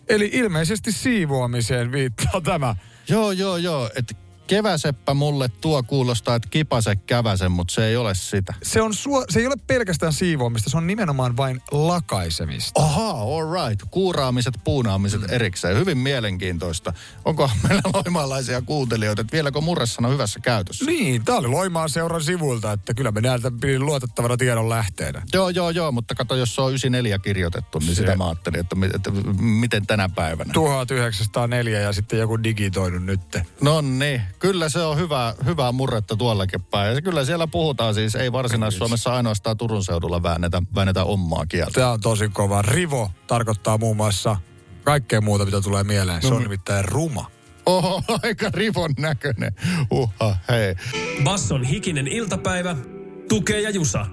Eli 0.10 0.30
ilmeisesti 0.34 0.92
siivoamiseen 0.92 1.92
viittaa 1.92 2.42
tämä. 2.42 2.76
Joo, 3.10 3.32
joo, 3.32 3.58
joo. 3.58 3.90
Et 3.96 4.18
keväseppä 4.48 5.14
mulle 5.14 5.50
tuo 5.62 5.84
kuulostaa, 5.84 6.36
että 6.36 6.48
kipase 6.52 6.96
käväsen, 6.96 7.52
mutta 7.52 7.74
se 7.74 7.86
ei 7.86 7.98
ole 7.98 8.16
sitä. 8.16 8.54
Se, 8.64 8.82
on 8.82 8.94
suo, 8.94 9.26
se 9.30 9.40
ei 9.40 9.48
ole 9.48 9.56
pelkästään 9.68 10.14
siivoamista, 10.14 10.70
se 10.70 10.78
on 10.78 10.88
nimenomaan 10.88 11.38
vain 11.38 11.62
lakaisemista. 11.72 12.82
Aha, 12.82 13.12
all 13.12 13.70
right. 13.70 13.88
Kuuraamiset, 13.92 14.54
puunaamiset 14.64 15.22
mm. 15.22 15.28
erikseen. 15.30 15.78
Hyvin 15.78 15.98
mielenkiintoista. 15.98 16.94
Onko 17.26 17.50
meillä 17.68 17.82
loimaalaisia 17.94 18.62
kuuntelijoita, 18.62 19.22
että 19.22 19.32
vieläkö 19.32 19.62
murressana 19.62 20.08
hyvässä 20.08 20.40
käytössä? 20.40 20.86
Niin, 20.86 21.26
tämä 21.26 21.38
oli 21.38 21.48
Loimaan 21.48 21.90
seuran 21.90 22.24
sivuilta, 22.24 22.72
että 22.72 22.94
kyllä 22.94 23.12
me 23.12 23.22
näiltä 23.22 23.52
pidin 23.62 23.86
luotettavana 23.86 24.38
tiedon 24.38 24.70
lähteenä. 24.70 25.22
Joo, 25.34 25.50
joo, 25.50 25.70
joo, 25.70 25.92
mutta 25.92 26.16
kato, 26.16 26.36
jos 26.36 26.56
se 26.56 26.62
on 26.62 26.72
94 26.72 27.20
kirjoitettu, 27.20 27.80
niin 27.80 27.88
se. 27.88 27.96
sitä 27.96 28.16
mä 28.16 28.26
ajattelin, 28.26 28.60
että, 28.60 28.76
että, 28.86 28.96
että 28.96 29.12
miten 29.42 29.88
tänä 29.88 30.10
päivänä. 30.10 30.54
1904 30.54 31.80
ja 31.80 31.94
sitten 31.94 32.20
joku 32.20 32.44
digitoinut 32.44 33.04
nyt. 33.04 33.22
No 33.62 33.82
niin, 33.82 34.22
kyllä 34.40 34.70
se 34.70 34.80
on 34.80 34.98
hyvä, 34.98 35.34
hyvää 35.46 35.72
murretta 35.72 36.16
tuollakin 36.16 36.64
päin. 36.64 36.96
Ja 36.96 37.02
kyllä 37.02 37.26
siellä 37.26 37.48
puhutaan 37.48 37.94
siis, 37.94 38.16
ei 38.16 38.32
Varsinais-Suomessa 38.32 39.14
ainoastaan 39.16 39.58
Turun 39.58 39.84
seudulla 39.84 40.24
väännetä, 40.24 40.62
väännetä 40.76 41.04
omaa 41.04 41.46
kieltä. 41.46 41.72
Tämä 41.72 41.92
on 41.92 42.02
tosi 42.02 42.30
kova. 42.30 42.62
Rivo 42.62 43.12
tarkoittaa 43.28 43.78
muun 43.78 43.98
muassa 43.98 44.38
kaikkea 44.84 45.22
muuta, 45.22 45.46
mitä 45.46 45.62
tulee 45.62 45.84
mieleen. 45.84 46.22
Se 46.22 46.34
on 46.34 46.44
nimittäin 46.44 46.86
ruma. 46.86 47.32
Oho, 47.66 48.02
aika 48.24 48.50
rivon 48.54 48.94
näköinen. 49.00 49.56
Uha, 49.92 50.36
hei. 50.50 50.76
Basson 51.24 51.64
hikinen 51.64 52.08
iltapäivä. 52.08 52.76
Tukee 53.30 53.62
ja 53.62 53.70
Jusa. 53.70 54.06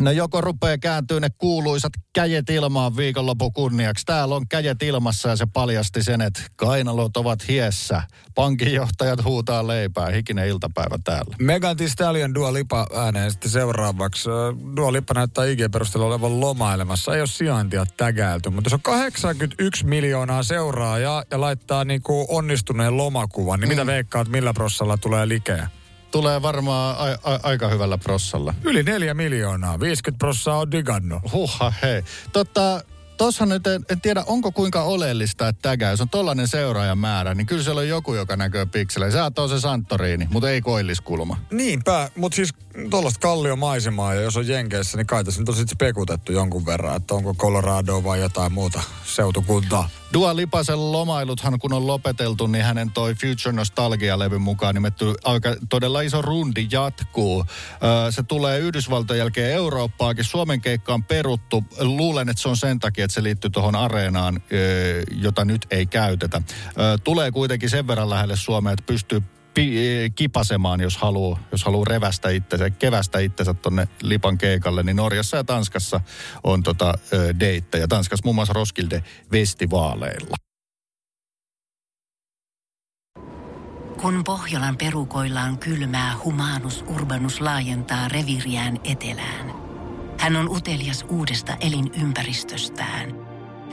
No 0.00 0.10
joko 0.10 0.40
rupeaa 0.40 0.78
kääntyy 0.78 1.20
ne 1.20 1.28
kuuluisat 1.38 1.92
käjet 2.12 2.50
ilmaan 2.50 2.96
viikonlopun 2.96 3.52
kunniaksi. 3.52 4.04
Täällä 4.06 4.34
on 4.34 4.48
käjet 4.48 4.82
ilmassa 4.82 5.28
ja 5.28 5.36
se 5.36 5.46
paljasti 5.52 6.02
sen, 6.02 6.20
että 6.20 6.42
kainalot 6.56 7.16
ovat 7.16 7.48
hiessä. 7.48 8.02
Pankinjohtajat 8.34 9.24
huutaa 9.24 9.66
leipää. 9.66 10.10
Hikinen 10.10 10.48
iltapäivä 10.48 10.98
täällä. 11.04 11.36
Megan 11.40 11.76
Thee 11.76 11.88
Stallion 11.88 12.34
Dua 12.34 12.52
Lipa 12.52 12.86
ääneen 12.96 13.30
sitten 13.30 13.50
seuraavaksi. 13.50 14.28
Dua 14.76 14.92
Lipa 14.92 15.14
näyttää 15.14 15.44
IG-perusteella 15.44 16.06
olevan 16.06 16.40
lomailemassa. 16.40 17.14
Ei 17.14 17.20
ole 17.20 17.26
sijaintia 17.26 17.86
tägäilty, 17.96 18.50
mutta 18.50 18.70
se 18.70 18.76
on 18.76 18.82
81 18.82 19.86
miljoonaa 19.86 20.42
seuraajaa 20.42 21.24
ja 21.30 21.40
laittaa 21.40 21.84
niinku 21.84 22.26
onnistuneen 22.28 22.96
lomakuvan. 22.96 23.60
Niin 23.60 23.68
mm. 23.68 23.72
mitä 23.72 23.86
veikkaat, 23.86 24.28
millä 24.28 24.54
prossalla 24.54 24.96
tulee 24.96 25.28
likeä? 25.28 25.68
Tulee 26.14 26.42
varmaan 26.42 26.96
a- 26.98 27.32
a- 27.32 27.40
aika 27.42 27.68
hyvällä 27.68 27.98
prossalla. 27.98 28.54
Yli 28.64 28.82
neljä 28.82 29.14
miljoonaa. 29.14 29.80
50 29.80 30.18
prossaa 30.18 30.58
on 30.58 30.70
digannut. 30.70 31.32
Huhha, 31.32 31.72
hei. 31.82 32.02
Totta, 32.32 32.84
Tuossa 33.16 33.46
nyt 33.46 33.66
en, 33.66 33.84
en 33.90 34.00
tiedä, 34.00 34.24
onko 34.26 34.52
kuinka 34.52 34.82
oleellista, 34.82 35.48
että 35.48 35.62
tägä, 35.62 35.90
jos 35.90 36.00
on 36.00 36.08
tollainen 36.08 36.48
seuraajamäärä, 36.48 37.34
niin 37.34 37.46
kyllä 37.46 37.62
siellä 37.62 37.80
on 37.80 37.88
joku, 37.88 38.14
joka 38.14 38.36
näkyy 38.36 38.66
pikselejä. 38.66 39.10
Sä 39.10 39.30
on 39.38 39.48
se 39.48 39.60
Santoriini, 39.60 40.28
mutta 40.30 40.50
ei 40.50 40.60
koilliskulma. 40.60 41.36
Niinpä, 41.50 42.10
mutta 42.16 42.36
siis 42.36 42.50
tuollaista 42.90 43.20
kalliomaisemaa, 43.20 44.14
ja 44.14 44.20
jos 44.20 44.36
on 44.36 44.48
Jenkeissä, 44.48 44.96
niin 44.96 45.06
kai 45.06 45.24
tässä 45.24 45.40
nyt 45.40 45.48
on 45.48 45.54
sitten 45.54 45.76
spekutettu 45.76 46.32
jonkun 46.32 46.66
verran, 46.66 46.96
että 46.96 47.14
onko 47.14 47.34
Colorado 47.34 48.04
vai 48.04 48.20
jotain 48.20 48.52
muuta 48.52 48.82
seutukuntaa. 49.04 49.88
Dua 50.14 50.36
Lipasen 50.36 50.92
lomailuthan 50.92 51.58
kun 51.58 51.72
on 51.72 51.86
lopeteltu, 51.86 52.46
niin 52.46 52.64
hänen 52.64 52.90
toi 52.90 53.14
Future 53.14 53.52
Nostalgia-levyn 53.52 54.40
mukaan 54.42 54.74
nimetty 54.74 55.14
aika 55.24 55.56
todella 55.68 56.00
iso 56.00 56.22
rundi 56.22 56.66
jatkuu. 56.70 57.44
se 58.10 58.22
tulee 58.22 58.58
Yhdysvaltojen 58.58 59.18
jälkeen 59.18 59.52
Eurooppaakin. 59.52 60.24
Suomen 60.24 60.60
keikka 60.60 60.94
on 60.94 61.04
peruttu. 61.04 61.64
Luulen, 61.78 62.28
että 62.28 62.42
se 62.42 62.48
on 62.48 62.56
sen 62.56 62.78
takia, 62.78 63.04
että 63.04 63.14
se 63.14 63.22
liittyy 63.22 63.50
tuohon 63.50 63.74
areenaan, 63.74 64.42
jota 65.10 65.44
nyt 65.44 65.66
ei 65.70 65.86
käytetä. 65.86 66.42
tulee 67.04 67.30
kuitenkin 67.30 67.70
sen 67.70 67.86
verran 67.86 68.10
lähelle 68.10 68.36
Suomea, 68.36 68.72
että 68.72 68.86
pystyy 68.86 69.22
pi- 69.54 70.12
kipasemaan, 70.14 70.80
jos 70.80 70.96
haluaa, 70.96 71.38
jos 71.52 71.64
haluaa 71.64 71.84
revästä 71.88 72.28
itsensä, 72.28 72.70
kevästä 72.70 73.18
itsensä 73.18 73.54
tonne 73.54 73.88
Lipan 74.02 74.38
keikalle, 74.38 74.82
niin 74.82 74.96
Norjassa 74.96 75.36
ja 75.36 75.44
Tanskassa 75.44 76.00
on 76.44 76.62
tota, 76.62 76.94
deittejä. 77.40 77.86
Tanskassa 77.86 78.24
muun 78.24 78.34
muassa 78.34 78.52
Roskilde 78.52 79.02
Festivaaleilla. 79.30 80.36
Kun 84.00 84.24
Pohjolan 84.24 84.76
perukoillaan 84.76 85.58
kylmää, 85.58 86.14
humanus 86.24 86.84
urbanus 86.88 87.40
laajentaa 87.40 88.08
reviriään 88.08 88.80
etelään. 88.84 89.52
Hän 90.18 90.36
on 90.36 90.48
utelias 90.48 91.04
uudesta 91.08 91.56
elinympäristöstään– 91.60 93.14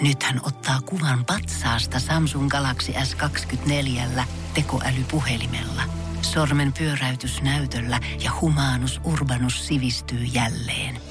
nyt 0.01 0.23
hän 0.23 0.39
ottaa 0.43 0.81
kuvan 0.85 1.25
patsaasta 1.25 1.99
Samsung 1.99 2.49
Galaxy 2.49 2.91
S24 2.91 4.23
tekoälypuhelimella. 4.53 5.81
Sormen 6.21 6.73
pyöräytys 6.73 7.41
näytöllä 7.41 7.99
ja 8.23 8.31
humanus 8.41 9.01
urbanus 9.03 9.67
sivistyy 9.67 10.23
jälleen. 10.23 11.10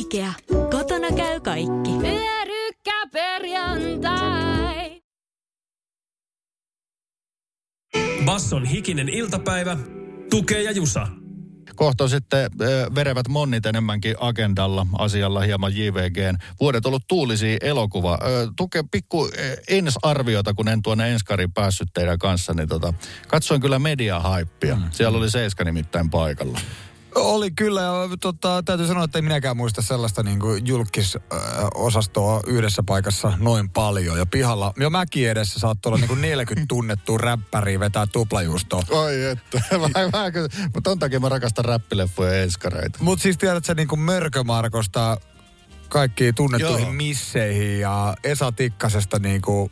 Kotona 0.91 1.15
käy 1.15 1.39
kaikki. 1.39 1.91
Pyörykkäperjantai. 2.01 5.01
Basson 8.25 8.65
hikinen 8.65 9.09
iltapäivä. 9.09 9.77
Tukee 10.29 10.63
ja 10.63 10.71
Jusa. 10.71 11.07
Kohta 11.75 12.07
sitten 12.07 12.51
verevät 12.95 13.27
monnit 13.27 13.65
enemmänkin 13.65 14.15
agendalla 14.19 14.87
asialla 14.97 15.41
hieman 15.41 15.75
JVGn. 15.75 16.37
Vuodet 16.59 16.85
ollut 16.85 17.03
tuulisia 17.07 17.57
elokuva. 17.61 18.19
Tuke 18.57 18.83
pikku 18.91 19.29
ensarviota, 19.67 20.53
kun 20.53 20.67
en 20.67 20.81
tuonne 20.81 21.11
enskariin 21.11 21.53
päässyt 21.53 21.87
teidän 21.93 22.19
kanssa, 22.19 22.53
niin 22.53 22.69
tota, 22.69 22.93
katsoin 23.27 23.61
kyllä 23.61 23.79
media-haippia. 23.79 24.75
Mm. 24.75 24.83
Siellä 24.91 25.17
oli 25.17 25.29
Seiska 25.29 25.63
nimittäin 25.63 26.09
paikalla. 26.09 26.59
Oli 27.15 27.51
kyllä, 27.51 27.81
ja 27.81 27.93
tota, 28.19 28.63
täytyy 28.65 28.87
sanoa, 28.87 29.03
että 29.03 29.17
ei 29.17 29.21
minäkään 29.21 29.57
muista 29.57 29.81
sellaista 29.81 30.23
niin 30.23 30.39
kuin 30.39 30.67
julkisosastoa 30.67 32.41
yhdessä 32.47 32.83
paikassa 32.83 33.33
noin 33.39 33.69
paljon. 33.69 34.17
Ja 34.17 34.25
pihalla, 34.25 34.73
jo 34.77 34.89
mäki 34.89 35.27
edessä 35.27 35.59
saattoi 35.59 35.89
olla 35.89 35.99
niin 35.99 36.07
kuin 36.07 36.21
40 36.21 36.65
tunnettua 36.67 37.17
räppäriä 37.17 37.79
vetää 37.79 38.07
tuplajuustoa. 38.07 38.83
Oi 38.89 39.25
että, 39.25 39.61
mutta 40.73 40.91
on 40.91 40.99
takia 40.99 41.19
mä 41.19 41.29
rakastan 41.29 41.65
räppileffoja 41.65 42.33
ja 42.33 42.43
enskareita. 42.43 42.99
Mutta 43.01 43.23
siis 43.23 43.37
tiedät 43.37 43.65
sä 43.65 43.73
niin 43.73 43.87
kuin 43.87 44.01
Mörkömarkosta 44.01 45.17
kaikki 45.89 46.33
tunnettuihin 46.33 46.85
Joo. 46.85 46.93
misseihin 46.93 47.79
ja 47.79 48.15
Esa 48.23 48.51
Tikkasesta 48.51 49.19
niin 49.19 49.41
kuin, 49.41 49.71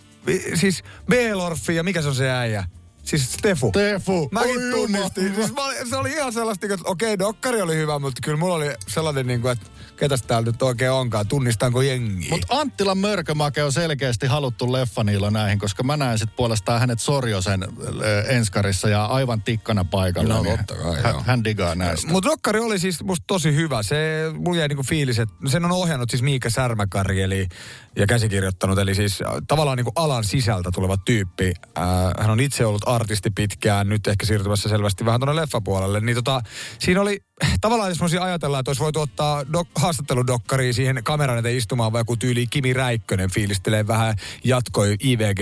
siis 0.56 0.84
Beelorfi 1.10 1.76
ja 1.76 1.84
mikä 1.84 2.02
se 2.02 2.08
on 2.08 2.16
se 2.16 2.32
äijä? 2.32 2.66
Siis 3.10 3.34
Stefu. 3.34 3.72
Tefu. 3.72 4.30
Mäkin 4.32 4.72
tunnistin. 4.72 5.36
Siis 5.36 5.54
mä 5.54 5.62
se 5.90 5.96
oli 5.96 6.12
ihan 6.12 6.34
sellaista, 6.34 6.66
että 6.66 6.90
okei, 6.90 7.20
dokkari 7.20 7.62
oli 7.62 7.76
hyvä, 7.76 8.00
mutta 8.00 8.20
kyllä 8.24 8.38
mulla 8.38 8.56
oli 8.56 8.70
sellainen, 8.88 9.28
niin 9.28 9.42
kuin, 9.42 9.52
että 9.52 9.66
ketäs 10.00 10.22
täällä 10.22 10.52
nyt 10.52 10.62
oikein 10.62 10.92
onkaan, 10.92 11.28
tunnistanko 11.28 11.82
jengiä. 11.82 12.30
Mutta 12.30 12.48
Anttilan 12.50 12.98
mörkömake 12.98 13.64
on 13.64 13.72
selkeästi 13.72 14.28
haluttu 14.28 14.72
leffaniilla 14.72 15.32
näihin, 15.32 15.60
koska 15.60 15.84
mä 15.84 15.98
näen 15.98 16.18
sitten 16.18 16.36
puolestaan 16.36 16.80
hänet 16.80 17.00
Sorjosen 17.00 17.64
äh, 17.64 18.36
enskarissa 18.36 18.90
ja 18.90 19.06
aivan 19.06 19.42
tikkana 19.42 19.86
paikalla. 19.86 20.34
No, 20.34 20.44
niin 20.44 20.58
totta 20.58 20.76
kai, 20.76 21.02
hän, 21.04 21.14
joo. 21.14 21.24
hän 21.26 21.44
digaa 21.44 21.76
näistä. 21.76 22.12
Mutta 22.12 22.30
dokkari 22.30 22.60
oli 22.60 22.80
siis 22.80 23.04
musta 23.04 23.24
tosi 23.28 23.56
hyvä. 23.56 23.84
Se, 23.84 23.98
mulla 24.38 24.60
jäi 24.60 24.68
niinku 24.68 24.84
fiilis, 24.84 25.20
että 25.20 25.36
sen 25.48 25.66
on 25.66 25.72
ohjannut 25.72 26.10
siis 26.10 26.22
Miika 26.22 26.50
Särmäkari 26.50 27.22
eli, 27.22 27.48
ja 27.96 28.08
käsikirjoittanut, 28.08 28.80
eli 28.80 28.96
siis 28.96 29.22
äh, 29.22 29.34
tavallaan 29.48 29.78
niinku 29.78 29.92
alan 29.96 30.24
sisältä 30.24 30.70
tuleva 30.74 30.98
tyyppi. 30.98 31.54
Äh, 31.78 31.84
hän 32.20 32.30
on 32.30 32.40
itse 32.40 32.66
ollut 32.66 32.88
artisti 32.88 33.30
pitkään, 33.30 33.90
nyt 33.90 34.08
ehkä 34.08 34.26
siirtymässä 34.26 34.70
selvästi 34.70 35.06
vähän 35.06 35.20
tuonne 35.20 35.42
leffapuolelle. 35.42 36.00
Niin 36.00 36.16
tota, 36.16 36.42
siinä 36.80 37.02
oli 37.02 37.20
tavallaan, 37.62 37.90
jos 37.90 38.00
voisin 38.00 38.22
ajatella, 38.22 38.60
että 38.60 38.70
olisi 38.70 38.82
voitu 38.84 39.00
ottaa 39.00 39.44
dok- 39.44 39.72
haastatteludokkariin 39.76 40.74
siihen 40.74 41.04
kameran 41.04 41.38
eteen 41.38 41.58
istumaan 41.58 41.94
vai 41.94 42.02
joku 42.02 42.18
tyyli 42.18 42.48
Kimi 42.48 42.74
Räikkönen 42.74 43.32
fiilistelee 43.32 43.88
vähän 43.88 44.16
jatkoi 44.44 44.96
IVG 45.04 45.40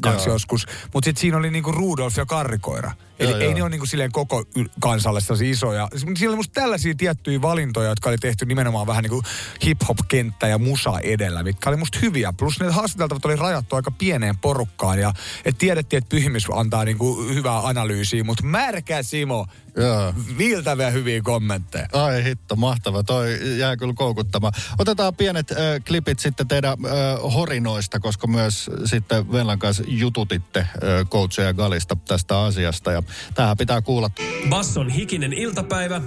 kanssa 0.00 0.28
Joo. 0.28 0.34
joskus. 0.34 0.66
Mutta 0.94 1.04
sitten 1.04 1.20
siinä 1.20 1.36
oli 1.36 1.50
niinku 1.50 1.72
Rudolf 1.72 2.16
ja 2.16 2.26
Karrikoira. 2.26 2.92
Eli 3.20 3.30
Joo, 3.30 3.38
ei 3.38 3.44
joo. 3.44 3.54
ne 3.54 3.62
ole 3.62 3.70
niinku 3.70 3.86
silleen 3.86 4.12
koko 4.12 4.44
kansalle 4.80 5.20
sellaisia 5.20 5.50
isoja. 5.50 5.88
Siellä 5.96 6.28
oli 6.28 6.36
musta 6.36 6.60
tällaisia 6.60 6.94
tiettyjä 6.94 7.42
valintoja, 7.42 7.88
jotka 7.88 8.08
oli 8.08 8.18
tehty 8.18 8.46
nimenomaan 8.46 8.86
vähän 8.86 9.02
niin 9.02 9.10
kuin 9.10 9.22
hip-hop-kenttä 9.64 10.48
ja 10.48 10.58
musa 10.58 10.98
edellä, 11.02 11.42
mitkä 11.42 11.70
oli 11.70 11.76
musta 11.76 11.98
hyviä. 12.02 12.32
Plus 12.32 12.60
ne 12.60 12.70
haastateltavat 12.70 13.24
oli 13.24 13.36
rajattu 13.36 13.76
aika 13.76 13.90
pieneen 13.90 14.38
porukkaan 14.38 14.98
ja 14.98 15.12
et 15.44 15.58
tiedettiin, 15.58 15.98
että 15.98 16.08
pyhimys 16.08 16.46
antaa 16.54 16.84
niinku 16.84 17.22
hyvää 17.22 17.58
analyysiä, 17.66 18.24
mutta 18.24 18.44
märkä 18.44 19.02
Simo, 19.02 19.46
Joo. 19.76 20.14
viiltäviä 20.38 20.90
hyviä 20.90 21.22
kommentteja. 21.22 21.86
Ai 21.92 22.24
hitto, 22.24 22.56
mahtava. 22.56 23.02
Toi 23.02 23.58
jää 23.58 23.76
kyllä 23.76 23.94
koukuttamaan. 23.96 24.52
Otetaan 24.78 25.14
pienet 25.16 25.50
äh, 25.50 25.58
klipit 25.86 26.18
sitten 26.18 26.48
teidän 26.48 26.72
äh, 26.72 27.32
horinoista, 27.34 28.00
koska 28.00 28.26
myös 28.26 28.70
sitten 28.84 29.32
Vellan 29.32 29.58
kanssa 29.58 29.82
jututitte 29.86 30.60
äh, 30.60 30.68
coacheja 31.08 31.54
Galista 31.54 31.96
tästä 32.08 32.40
asiasta. 32.40 32.92
Ja 32.92 33.02
tähän 33.34 33.56
pitää 33.56 33.82
kuulla. 33.82 34.10
Basson 34.48 34.88
hikinen 34.88 35.32
iltapäivä, 35.32 36.00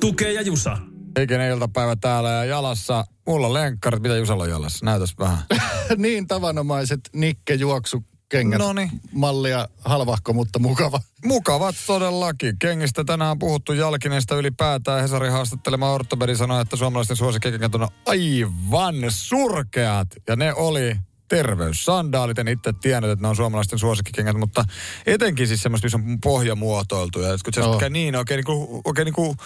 tukee 0.00 0.32
ja 0.32 0.42
jusa. 0.42 0.78
Ikinen 1.20 1.50
iltapäivä 1.50 1.96
täällä 1.96 2.30
ja 2.30 2.44
jalassa. 2.44 3.04
Mulla 3.26 3.46
on 3.46 3.54
lenkkarit, 3.54 4.02
mitä 4.02 4.16
Jusalla 4.16 4.42
on 4.42 4.50
jalassa? 4.50 4.84
Näytäs 4.84 5.14
vähän. 5.18 5.38
niin 5.96 6.26
tavanomaiset 6.26 7.00
Nikke 7.12 7.54
juoksukengät. 7.54 8.58
Noniin. 8.58 8.90
Mallia 9.12 9.68
halvahko, 9.84 10.32
mutta 10.32 10.58
mukava. 10.58 11.00
Mukavat 11.24 11.74
todellakin. 11.86 12.58
Kengistä 12.58 13.04
tänään 13.04 13.30
on 13.30 13.38
puhuttu 13.38 13.72
jalkineista 13.72 14.36
ylipäätään. 14.36 15.02
Hesari 15.02 15.28
haastattelema 15.28 15.92
ortopedi 15.92 16.36
sanoi, 16.36 16.62
että 16.62 16.76
suomalaisten 16.76 17.16
suosikkikengät 17.16 17.74
on 17.74 17.88
aivan 18.06 18.94
surkeat. 19.08 20.08
Ja 20.28 20.36
ne 20.36 20.54
oli 20.54 20.96
terveyssandaalit. 21.28 22.38
En 22.38 22.48
itse 22.48 22.72
tiennyt, 22.80 23.10
että 23.10 23.22
ne 23.22 23.28
on 23.28 23.36
suomalaisten 23.36 23.78
suosikkikengät, 23.78 24.36
mutta 24.36 24.64
etenkin 25.06 25.46
siis 25.46 25.62
semmoista, 25.62 25.86
missä 25.86 25.98
on 25.98 26.20
pohja 26.20 26.54
muotoiltu. 26.54 27.20
Ja 27.20 27.28
kun 27.44 27.54
se 27.54 27.62
oh. 27.62 27.82
niin 27.90 28.16
oikein, 28.16 28.38
niinku, 28.38 28.82
oikein 28.84 29.04
niinku, 29.04 29.36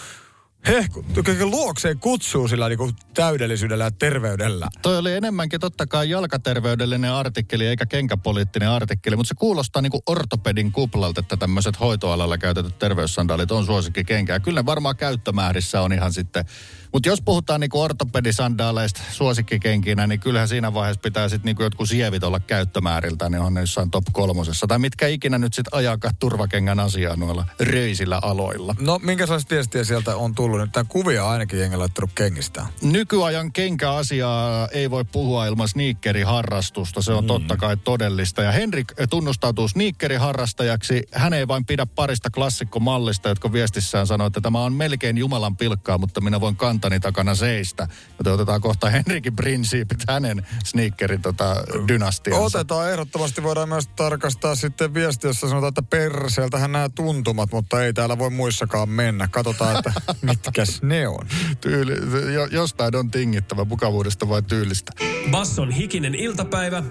hehku, 0.67 1.05
oikein 1.17 1.51
luokseen 1.51 1.99
kutsuu 1.99 2.47
sillä 2.47 2.69
niinku 2.69 2.91
täydellisyydellä 3.13 3.83
ja 3.83 3.91
terveydellä. 3.91 4.67
Toi 4.81 4.97
oli 4.97 5.13
enemmänkin 5.13 5.59
totta 5.59 5.87
kai 5.87 6.09
jalkaterveydellinen 6.09 7.11
artikkeli 7.11 7.67
eikä 7.67 7.85
kenkäpoliittinen 7.85 8.69
artikkeli, 8.69 9.15
mutta 9.15 9.27
se 9.27 9.35
kuulostaa 9.35 9.81
niin 9.81 9.91
kuin 9.91 10.03
ortopedin 10.05 10.71
kuplalta, 10.71 11.19
että 11.19 11.37
tämmöiset 11.37 11.79
hoitoalalla 11.79 12.37
käytetyt 12.37 12.79
terveyssandaalit 12.79 13.51
on 13.51 13.65
suosikkikenkää. 13.65 14.39
Kyllä 14.39 14.59
ne 14.59 14.65
varmaan 14.65 14.97
käyttömäärissä 14.97 15.81
on 15.81 15.93
ihan 15.93 16.13
sitten. 16.13 16.45
Mutta 16.93 17.09
jos 17.09 17.21
puhutaan 17.21 17.59
niin 17.59 17.69
kuin 17.69 17.81
ortopedisandaaleista 17.81 19.01
suosikkikenkinä, 19.11 20.07
niin 20.07 20.19
kyllähän 20.19 20.47
siinä 20.47 20.73
vaiheessa 20.73 21.01
pitää 21.01 21.29
sitten 21.29 21.45
niin 21.45 21.55
kuin 21.55 21.63
jotkut 21.63 21.89
sievit 21.89 22.23
olla 22.23 22.39
käyttömääriltä, 22.39 23.29
niin 23.29 23.41
on 23.41 23.53
ne 23.53 23.59
jossain 23.59 23.91
top 23.91 24.03
kolmosessa. 24.11 24.67
Tai 24.67 24.79
mitkä 24.79 25.07
ikinä 25.07 25.37
nyt 25.37 25.53
sitten 25.53 25.73
ajakaan 25.73 26.15
turvakengän 26.19 26.79
asiaa 26.79 27.15
noilla 27.15 27.45
röisillä 27.59 28.19
aloilla. 28.21 28.75
No, 28.79 28.99
minkälaista 29.03 29.55
viestiä 29.55 29.83
sieltä 29.83 30.15
on 30.15 30.35
tullut? 30.35 30.59
Nyt 30.59 30.71
tämä 30.71 30.85
kuvia 30.89 31.29
ainakin 31.29 31.59
jengi 31.59 31.77
laittanut 31.77 32.11
kengistä. 32.15 32.65
Nykyajan 32.81 33.51
kenkäasiaa 33.51 34.67
ei 34.67 34.91
voi 34.91 35.05
puhua 35.05 35.45
ilman 35.45 35.67
sneakeriharrastusta. 35.67 37.01
Se 37.01 37.13
on 37.13 37.23
mm. 37.23 37.27
totta 37.27 37.57
kai 37.57 37.77
todellista. 37.77 38.41
Ja 38.41 38.51
Henrik 38.51 38.93
tunnustautuu 39.09 39.67
sneakeriharrastajaksi. 39.67 41.03
Hän 41.11 41.33
ei 41.33 41.47
vain 41.47 41.65
pidä 41.65 41.85
parista 41.85 42.29
klassikkomallista, 42.29 43.29
jotka 43.29 43.53
viestissään 43.53 44.07
sanoo, 44.07 44.27
että 44.27 44.41
tämä 44.41 44.59
on 44.63 44.73
melkein 44.73 45.17
Jumalan 45.17 45.57
pilkkaa, 45.57 45.97
mutta 45.97 46.21
minä 46.21 46.41
voin 46.41 46.55
kantani 46.81 46.99
takana 46.99 47.35
seistä. 47.35 47.87
Joten 48.19 48.33
otetaan 48.33 48.61
kohta 48.61 48.89
Henrikin 48.89 49.35
prinsiipit 49.35 50.03
hänen 50.09 50.47
sneakerin 50.65 51.21
tota, 51.21 51.55
dynastiansa. 51.87 52.41
Otetaan 52.41 52.91
ehdottomasti, 52.91 53.43
voidaan 53.43 53.69
myös 53.69 53.87
tarkastaa 53.87 54.55
sitten 54.55 54.93
viesti, 54.93 55.27
jossa 55.27 55.49
sanotaan, 55.49 55.69
että 55.69 55.81
perseeltähän 55.81 56.71
nämä 56.71 56.89
tuntumat, 56.89 57.51
mutta 57.51 57.83
ei 57.83 57.93
täällä 57.93 58.17
voi 58.17 58.29
muissakaan 58.29 58.89
mennä. 58.89 59.27
Katsotaan, 59.27 59.77
että 59.77 59.93
mitkäs 60.21 60.81
ne 60.81 61.07
on. 61.07 61.27
Tyyli, 61.61 62.33
jo, 62.33 62.45
jostain 62.45 62.95
on 62.95 63.11
tingittävä 63.11 63.65
mukavuudesta 63.65 64.29
vai 64.29 64.41
tyylistä. 64.41 64.91
Basson 65.31 65.71
hikinen 65.71 66.15
iltapäivä, 66.15 66.83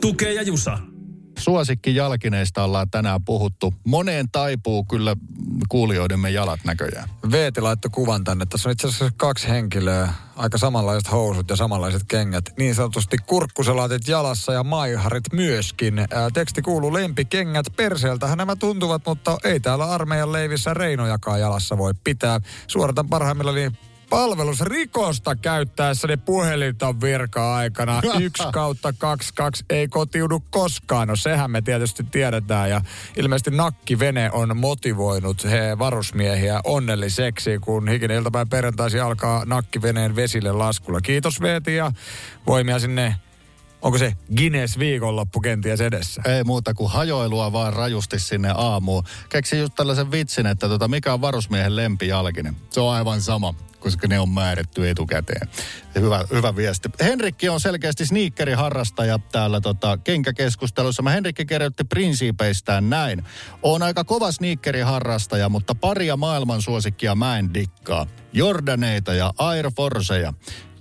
tukee 0.00 0.32
ja 0.32 0.42
jusa. 0.42 0.78
Suosikki 1.38 1.94
jalkineista 1.94 2.64
ollaan 2.64 2.90
tänään 2.90 3.24
puhuttu. 3.24 3.74
Moneen 3.84 4.26
taipuu 4.32 4.84
kyllä 4.84 5.16
kuulijoidemme 5.68 6.30
jalat 6.30 6.60
näköjään. 6.64 7.08
Veeti 7.30 7.60
laittoi 7.60 7.90
kuvan 7.90 8.24
tänne. 8.24 8.46
Tässä 8.46 8.68
on 8.68 8.72
itse 8.72 8.86
asiassa 8.86 9.10
kaksi 9.16 9.48
henkilöä, 9.48 10.12
aika 10.36 10.58
samanlaiset 10.58 11.12
housut 11.12 11.50
ja 11.50 11.56
samanlaiset 11.56 12.02
kengät. 12.08 12.44
Niin 12.58 12.74
sanotusti 12.74 13.16
kurkkusalaatit 13.26 14.08
jalassa 14.08 14.52
ja 14.52 14.64
maiharit 14.64 15.24
myöskin. 15.32 15.98
Ää, 15.98 16.30
teksti 16.34 16.62
kuuluu 16.62 16.92
lempikengät. 16.92 17.66
Perseeltähän 17.76 18.38
nämä 18.38 18.56
tuntuvat, 18.56 19.02
mutta 19.06 19.38
ei 19.44 19.60
täällä 19.60 19.84
armeijan 19.84 20.32
leivissä 20.32 20.74
reinojakaan 20.74 21.40
jalassa 21.40 21.78
voi 21.78 21.92
pitää. 22.04 22.40
Suoritan 22.66 23.08
parhaimmillani 23.08 23.72
palvelusrikosta 24.10 25.36
käyttäessäni 25.36 26.16
puhelinta 26.16 27.00
virka-aikana. 27.00 28.02
Yksi 28.20 28.44
kautta 28.52 28.92
kaksi 28.92 29.34
kaksi 29.34 29.64
ei 29.70 29.88
kotiudu 29.88 30.42
koskaan. 30.50 31.08
No 31.08 31.16
sehän 31.16 31.50
me 31.50 31.62
tietysti 31.62 32.04
tiedetään 32.04 32.70
ja 32.70 32.80
ilmeisesti 33.16 33.50
nakkivene 33.50 34.30
on 34.30 34.56
motivoinut 34.56 35.44
he 35.44 35.78
varusmiehiä 35.78 36.60
onnelliseksi, 36.64 37.58
kun 37.58 37.88
hikinen 37.88 38.16
iltapäivän 38.16 38.48
perjantaisin 38.48 39.02
alkaa 39.02 39.44
nakkiveneen 39.44 40.16
vesille 40.16 40.52
laskulla. 40.52 41.00
Kiitos 41.00 41.40
Veeti 41.40 41.74
ja 41.74 41.92
voimia 42.46 42.78
sinne, 42.78 43.16
onko 43.82 43.98
se 43.98 44.16
Guinness 44.36 44.78
viikonloppu 44.78 45.40
kenties 45.40 45.80
edessä? 45.80 46.22
Ei 46.24 46.44
muuta 46.44 46.74
kuin 46.74 46.90
hajoilua 46.90 47.52
vaan 47.52 47.72
rajusti 47.72 48.18
sinne 48.18 48.52
aamuun. 48.54 49.04
Keksin 49.28 49.58
just 49.58 49.74
tällaisen 49.74 50.10
vitsin, 50.10 50.46
että 50.46 50.68
tota, 50.68 50.88
mikä 50.88 51.12
on 51.12 51.20
varusmiehen 51.20 51.76
lempijalkinen. 51.76 52.56
Se 52.70 52.80
on 52.80 52.92
aivan 52.92 53.20
sama, 53.20 53.54
koska 53.80 54.08
ne 54.08 54.20
on 54.20 54.28
määrätty 54.28 54.90
etukäteen. 54.90 55.48
Hyvä, 55.94 56.24
hyvä 56.32 56.56
viesti. 56.56 56.88
Henrikki 57.00 57.48
on 57.48 57.60
selkeästi 57.60 58.06
sneakeriharrastaja 58.06 59.18
täällä 59.18 59.60
tota, 59.60 59.96
kenkäkeskustelussa. 59.96 61.02
Mä 61.02 61.10
Henrikki 61.10 61.46
kirjoitti 61.46 61.84
prinsiipeistään 61.84 62.90
näin. 62.90 63.24
On 63.62 63.82
aika 63.82 64.04
kova 64.04 64.32
sneakeriharrastaja, 64.32 65.48
mutta 65.48 65.74
paria 65.74 66.16
maailman 66.16 66.62
suosikkia 66.62 67.14
mä 67.14 67.38
en 67.38 67.54
dikkaa. 67.54 68.06
Jordaneita 68.32 69.14
ja 69.14 69.32
Air 69.38 69.70
Forceja. 69.76 70.32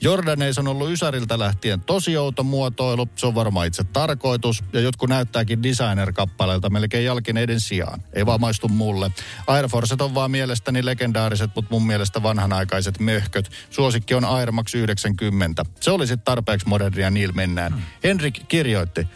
Jordaneis 0.01 0.57
on 0.57 0.67
ollut 0.67 0.91
Ysäriltä 0.91 1.39
lähtien 1.39 1.81
tosi 1.81 2.17
outo 2.17 2.43
muotoilu, 2.43 3.09
se 3.15 3.27
on 3.27 3.35
varmaan 3.35 3.67
itse 3.67 3.83
tarkoitus, 3.83 4.63
ja 4.73 4.79
jotkut 4.79 5.09
näyttääkin 5.09 5.63
designer-kappaleilta 5.63 6.69
melkein 6.69 7.05
jalkineiden 7.05 7.59
sijaan. 7.59 8.03
Ei 8.13 8.25
vaan 8.25 8.41
maistu 8.41 8.67
mulle. 8.67 9.11
Air 9.47 9.67
Forcet 9.67 10.01
on 10.01 10.15
vaan 10.15 10.31
mielestäni 10.31 10.85
legendaariset, 10.85 11.51
mutta 11.55 11.71
mun 11.71 11.87
mielestä 11.87 12.23
vanhanaikaiset 12.23 12.84
möhköt. 12.99 13.51
Suosikki 13.69 14.13
on 14.13 14.25
Air 14.25 14.51
Max 14.51 14.75
90. 14.75 15.65
Se 15.79 15.91
oli 15.91 16.07
sitten 16.07 16.25
tarpeeksi 16.25 16.67
modernia, 16.67 17.09
niillä 17.09 17.33
mennään. 17.33 17.73
Hmm. 17.73 17.81
Henrik 18.03 18.41
kirjoitti, 18.47 19.07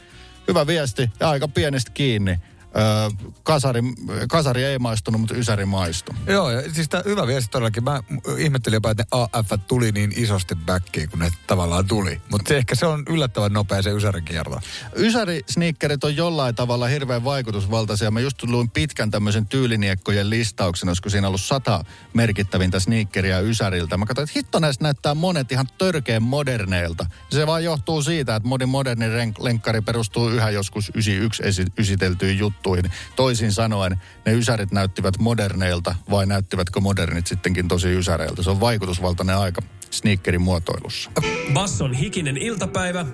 hyvä 0.48 0.68
viesti 0.68 1.10
ja 1.20 1.30
aika 1.30 1.48
pienestä 1.48 1.92
kiinni. 1.94 2.40
Öö, 2.78 3.30
kasari, 3.44 3.82
kasari 4.30 4.64
ei 4.64 4.80
maistunut, 4.80 5.22
mutta 5.22 5.36
Ysäri 5.36 5.66
maistui. 5.66 6.16
Joo, 6.28 6.52
ja 6.52 6.74
siis 6.74 6.90
tämä 6.90 7.04
hyvä 7.06 7.28
viesti 7.28 7.52
todellakin. 7.52 7.84
Mä 7.84 8.04
ihmettelin 8.38 8.76
jopa, 8.76 8.92
että 8.92 9.04
ne 9.04 9.28
AF 9.32 9.52
tuli 9.68 9.92
niin 9.92 10.14
isosti 10.16 10.56
backiin, 10.56 11.10
kun 11.10 11.20
ne 11.20 11.30
tavallaan 11.48 11.88
tuli. 11.88 12.22
Mutta 12.32 12.54
ehkä 12.54 12.76
se 12.76 12.86
on 12.86 13.04
yllättävän 13.10 13.54
nopea 13.54 13.82
se 13.82 13.92
Ysärin 13.92 14.26
kierto. 14.26 14.60
Ysäri-sneakerit 14.96 16.04
on 16.04 16.16
jollain 16.16 16.56
tavalla 16.56 16.88
hirveän 16.88 17.24
vaikutusvaltaisia. 17.24 18.12
Mä 18.12 18.20
just 18.20 18.44
luin 18.44 18.70
pitkän 18.70 19.12
tämmöisen 19.12 19.46
tyyliniekkojen 19.46 20.30
listauksen, 20.30 20.90
olisiko 20.90 21.10
siinä 21.10 21.28
ollut 21.28 21.42
sata 21.42 21.86
merkittävintä 22.14 22.80
sneakeriä 22.80 23.40
Ysäriltä. 23.40 23.98
Mä 23.98 24.06
katsoin, 24.06 24.24
että 24.24 24.40
hitto 24.40 24.60
näistä 24.60 24.84
näyttää 24.84 25.16
monet 25.16 25.52
ihan 25.52 25.68
törkeen 25.78 26.24
moderneilta. 26.24 27.06
Se 27.30 27.48
vaan 27.48 27.64
johtuu 27.64 28.02
siitä, 28.02 28.36
että 28.36 28.50
modin 28.50 28.70
moderni 28.70 29.06
renk- 29.06 29.44
lenkkari 29.44 29.82
perustuu 29.82 30.30
yhä 30.30 30.50
joskus 30.50 30.90
91 30.96 31.44
esi- 31.46 31.66
ysiteltyyn 31.78 32.38
juttuun. 32.38 32.59
Juttuihin. 32.60 32.92
Toisin 33.16 33.52
sanoen, 33.52 34.02
ne 34.26 34.34
ysärit 34.34 34.72
näyttivät 34.72 35.20
moderneilta 35.20 35.96
vai 36.10 36.26
näyttivätkö 36.26 36.80
modernit 36.80 37.28
sittenkin 37.28 37.68
tosi 37.68 37.88
ysäreiltä. 37.88 38.44
Se 38.44 38.50
on 38.50 38.60
vaikutusvaltainen 38.60 39.38
aika 39.38 39.62
sneakerin 39.92 40.42
muotoilussa. 40.42 41.12
Basson 41.54 41.94
hikinen 41.94 42.38
iltapäivä, 42.38 43.06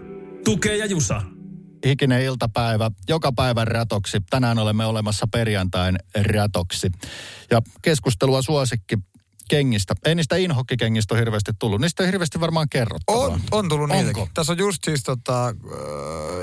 tukee 0.46 0.78
ja 0.78 0.86
jusa. 0.86 1.22
Hikinen 1.86 2.22
iltapäivä, 2.22 2.92
joka 3.10 3.32
päivän 3.32 3.68
ratoksi. 3.68 4.18
Tänään 4.30 4.60
olemme 4.60 4.86
olemassa 4.86 5.28
perjantain 5.32 5.98
ratoksi. 6.34 6.92
Ja 7.52 7.62
keskustelua 7.82 8.42
suosikki 8.42 8.98
kengistä. 9.50 9.96
Ei 10.06 10.16
niistä 10.16 10.36
inhokkikengistä 10.36 11.14
ole 11.14 11.20
hirveästi 11.20 11.52
tullut. 11.60 11.82
Niistä 11.82 12.04
ei 12.04 12.08
hirveästi 12.08 12.40
varmaan 12.40 12.70
kerrottavaa. 12.70 13.26
On, 13.26 13.42
on 13.52 13.70
tullut 13.70 13.92
Onko? 13.92 13.96
niitäkin. 13.96 14.28
Tässä 14.34 14.52
on 14.54 14.58
just 14.58 14.84
siis 14.84 15.04
tota, 15.04 15.56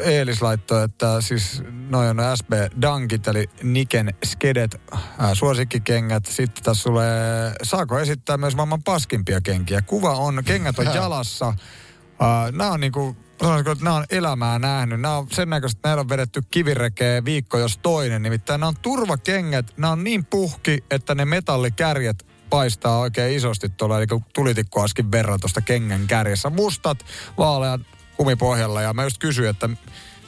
Eelis 0.04 0.42
laittoi, 0.42 0.84
että 0.84 1.20
siis 1.20 1.62
noin 1.88 2.20
on 2.20 2.36
SB 2.36 2.52
Dunkit, 2.82 3.28
eli 3.28 3.50
Niken 3.62 4.14
Skedet, 4.24 4.80
äh, 4.94 5.30
suosikkikengät. 5.32 6.26
Sitten 6.26 6.64
tässä 6.64 6.84
tulee, 6.84 7.52
saako 7.62 7.98
esittää 7.98 8.36
myös 8.36 8.56
maailman 8.56 8.82
paskimpia 8.82 9.40
kenkiä. 9.40 9.82
Kuva 9.82 10.10
on, 10.10 10.42
kengät 10.44 10.78
on 10.78 10.86
jalassa. 10.86 11.48
Äh, 11.48 12.52
nämä 12.52 12.70
on 12.70 12.80
niinku, 12.80 13.16
sanoisinko, 13.42 13.70
että 13.70 13.84
nämä 13.84 13.96
on 13.96 14.04
elämää 14.10 14.58
nähnyt. 14.58 15.00
Nämä 15.00 15.16
on 15.16 15.26
sen 15.30 15.50
näköistä, 15.50 15.78
että 15.78 15.88
näillä 15.88 16.00
on 16.00 16.08
vedetty 16.08 16.42
kivirekeä 16.50 17.24
viikko 17.24 17.58
jos 17.58 17.78
toinen. 17.78 18.22
Nimittäin 18.22 18.60
nämä 18.60 18.68
on 18.68 18.76
turvakengät, 18.82 19.66
nämä 19.76 19.92
on 19.92 20.04
niin 20.04 20.24
puhki, 20.24 20.84
että 20.90 21.14
ne 21.14 21.24
metallikärjet 21.24 22.31
paistaa 22.52 22.98
oikein 22.98 23.36
isosti 23.36 23.68
tuolla, 23.68 23.98
eli 23.98 24.06
tulitikkuaskin 24.34 25.12
verran 25.12 25.40
tuosta 25.40 25.60
kengän 25.60 26.06
kärjessä. 26.06 26.50
Mustat, 26.50 27.04
vaaleat 27.38 27.80
kumipohjalla 28.16 28.82
ja 28.82 28.92
mä 28.92 29.04
just 29.04 29.18
kysyin, 29.18 29.48
että 29.48 29.68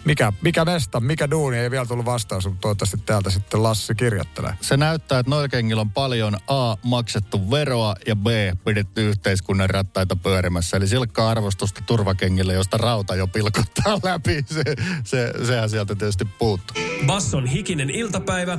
mikä, 0.04 0.32
mikä 0.42 0.64
mesta, 0.64 1.00
mikä 1.00 1.30
duuni, 1.30 1.58
ei 1.58 1.70
vielä 1.70 1.86
tullut 1.86 2.04
vastaus, 2.04 2.46
mutta 2.46 2.60
toivottavasti 2.60 2.96
täältä 2.96 3.30
sitten 3.30 3.62
Lassi 3.62 3.94
kirjoittelee. 3.94 4.54
Se 4.60 4.76
näyttää, 4.76 5.18
että 5.18 5.30
noilla 5.30 5.48
kengillä 5.48 5.80
on 5.80 5.90
paljon 5.90 6.36
A, 6.46 6.76
maksettu 6.82 7.50
veroa 7.50 7.94
ja 8.06 8.16
B, 8.16 8.26
pidetty 8.64 9.08
yhteiskunnan 9.08 9.70
rattaita 9.70 10.16
pyörimässä. 10.16 10.76
Eli 10.76 10.88
silkkaa 10.88 11.30
arvostusta 11.30 11.80
turvakengille, 11.86 12.54
josta 12.54 12.76
rauta 12.76 13.14
jo 13.14 13.26
pilkottaa 13.26 13.98
läpi. 14.02 14.44
Se, 14.46 14.62
se, 15.04 15.32
sehän 15.46 15.70
sieltä 15.70 15.94
tietysti 15.94 16.24
puuttuu. 16.24 16.76
Basson 17.06 17.46
hikinen 17.46 17.90
iltapäivä, 17.90 18.58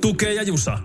tukee 0.00 0.34
ja 0.34 0.42
jusa. 0.42 0.78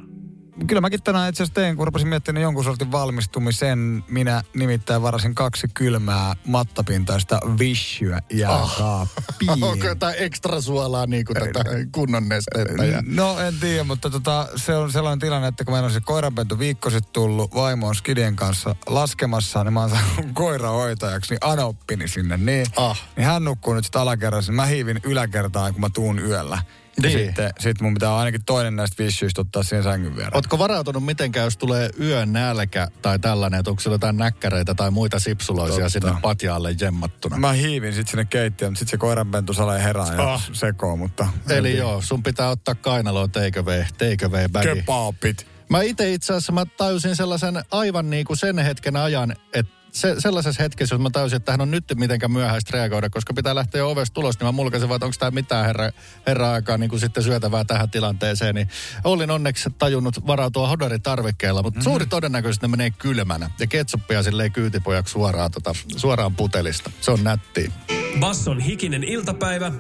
Kyllä 0.68 0.82
mäkin 0.82 1.04
tänään 1.04 1.30
itse 1.30 1.44
asiassa 1.44 1.54
tein, 1.54 1.76
kun 1.78 1.88
rupesin 1.88 2.08
miettimään 2.08 2.44
jonkun 2.44 2.64
sortin 2.64 2.92
valmistumisen. 2.92 4.04
Minä 4.08 4.44
nimittäin 4.56 5.02
varasin 5.02 5.36
kaksi 5.36 5.68
kylmää 5.74 6.34
mattapintaista 6.48 7.40
vishyä 7.60 8.20
jääkaappiin. 8.34 9.64
Onko 9.70 9.88
jotain 9.88 10.16
ekstra 10.18 10.62
suolaa 10.62 11.06
niin 11.06 11.26
kuin 11.26 11.36
tätä 11.36 11.64
kunnon 11.92 12.30
nestettä? 12.30 12.86
Ja... 12.86 13.04
No 13.06 13.40
en 13.40 13.54
tiedä, 13.60 13.84
mutta 13.84 14.10
tota, 14.10 14.48
se 14.56 14.76
on 14.76 14.92
sellainen 14.92 15.20
tilanne, 15.20 15.48
että 15.48 15.64
kun 15.66 15.74
meillä 15.74 15.88
on 15.88 15.94
se 15.94 16.02
koiranpentu 16.02 16.60
viikko 16.60 16.90
sitten 16.90 17.14
tullut, 17.14 17.56
vaimo 17.56 17.88
on 17.88 17.96
skidien 17.96 18.36
kanssa 18.36 18.76
laskemassa, 18.88 19.64
niin 19.64 19.74
mä 19.74 19.80
oon 19.82 19.90
saanut 19.90 20.32
koirahoitajaksi, 20.34 21.34
niin 21.34 21.40
anoppini 21.42 22.08
sinne. 22.08 22.38
Niin, 22.38 22.66
Ah. 22.76 23.02
niin 23.16 23.26
hän 23.26 23.44
nukkuu 23.44 23.74
nyt 23.74 23.86
sitten 23.86 24.02
alakerrassa, 24.02 24.52
niin 24.52 24.56
mä 24.56 24.66
hiivin 24.66 25.00
yläkertaan, 25.04 25.72
kun 25.74 25.82
mä 25.82 25.90
tuun 25.94 26.20
yöllä. 26.20 26.62
Ja 27.04 27.10
Niin. 27.10 27.26
sitten 27.28 27.54
sit 27.60 27.82
mun 27.82 27.94
pitää 27.94 28.18
ainakin 28.18 28.42
toinen 28.46 28.76
näistä 28.76 29.04
vishyistä 29.04 29.42
ottaa 29.42 29.64
siihen 29.64 29.84
sängyn 29.84 30.16
viereen. 30.16 30.36
Ootko 30.36 30.60
varautunut 30.60 31.06
mitenkään, 31.06 31.44
jos 31.44 31.58
tulee 31.58 31.90
yön 32.00 32.34
nälkä 32.34 32.88
tai 33.02 33.20
tällainen, 33.20 33.60
että 33.60 33.70
onko 33.72 33.82
jotain 33.86 34.18
näkkäreitä 34.18 34.76
tai 34.76 34.92
muita 34.92 35.20
sipsuloisia 35.20 35.76
Totta. 35.76 35.90
sinne 35.90 36.14
patjaalle 36.22 36.76
jemmattuna? 36.82 37.38
Mä 37.38 37.52
hiivin 37.54 37.94
sitten 37.94 38.12
sinne 38.12 38.26
keittiöön, 38.26 38.72
mutta 38.72 38.80
sitten 38.80 38.92
se 38.92 38.98
koiranpentu 38.98 39.54
salee 39.54 39.84
herää 39.84 40.14
ja 40.16 40.34
Ah. 40.34 40.50
sekoo, 40.54 40.96
mutta... 40.96 41.28
Eli 41.50 41.78
joo, 41.78 42.02
sun 42.02 42.24
pitää 42.24 42.50
ottaa 42.50 42.76
kainaloa 42.76 43.28
take 43.28 43.60
away, 43.60 43.84
take 43.98 44.26
away 44.26 44.48
bagi. 44.50 44.68
Kebaapit. 44.68 45.48
Mä 45.70 45.82
itse 45.82 46.14
itse 46.14 46.34
asiassa 46.34 46.52
mä 46.52 46.66
tajusin 46.66 47.16
sellaisen 47.16 47.64
aivan 47.72 48.10
niin 48.10 48.26
kuin 48.26 48.38
sen 48.38 48.60
hetken 48.60 48.96
ajan, 48.96 49.36
että 49.54 49.79
se, 49.92 50.16
sellaisessa 50.18 50.64
hetkessä, 50.64 50.96
jos 50.96 51.02
mä 51.02 51.10
tajusin, 51.10 51.38
että 51.38 51.52
hän 51.52 51.62
on 51.62 51.72
nyt 51.72 51.84
mitenkään 51.96 52.32
myöhäistä 52.32 52.72
reagoida, 52.74 53.10
koska 53.10 53.34
pitää 53.34 53.56
lähteä 53.56 53.86
ovesta 53.86 54.14
tulos, 54.14 54.40
niin 54.40 54.46
mä 54.46 54.52
mulkaisin 54.52 54.90
vaan, 54.90 54.96
että 54.96 55.06
onko 55.06 55.16
tämä 55.20 55.32
mitään 55.32 55.66
herra, 55.66 55.90
herra 56.28 56.52
aikaa 56.52 56.78
niin 56.78 56.90
kuin 56.90 57.00
sitten 57.00 57.24
syötävää 57.24 57.66
tähän 57.66 57.90
tilanteeseen. 57.90 58.56
Niin 58.56 58.70
olin 59.04 59.32
onneksi 59.32 59.70
tajunnut 59.78 60.28
varautua 60.28 60.68
hodaritarvikkeella, 60.68 61.64
mutta 61.64 61.80
mm. 61.80 61.84
suuri 61.84 62.06
todennäköisesti 62.06 62.68
ne 62.68 62.72
menee 62.72 62.92
kylmänä. 62.92 63.50
Ja 63.60 63.68
ketsuppia 63.68 64.24
silleen 64.24 64.52
kyytipojaksi 64.52 65.12
suoraan, 65.12 65.52
tota, 65.52 65.74
suoraan 65.96 66.36
putelista. 66.36 66.92
Se 67.02 67.12
on 67.12 67.24
nättiä. 67.24 67.72
Basson 68.20 68.60
hikinen 68.60 69.04
iltapäivä, 69.04 69.72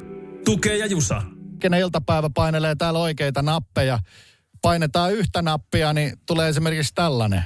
tukee 0.45 0.77
ja 0.77 0.85
jusa. 0.85 1.21
kenen 1.59 1.79
iltapäivä 1.79 2.29
painelee 2.33 2.75
täällä 2.75 2.99
oikeita 2.99 3.41
nappeja. 3.41 3.99
Painetaan 4.61 5.13
yhtä 5.13 5.41
nappia, 5.41 5.93
niin 5.93 6.13
tulee 6.25 6.49
esimerkiksi 6.49 6.93
tällainen. 6.95 7.43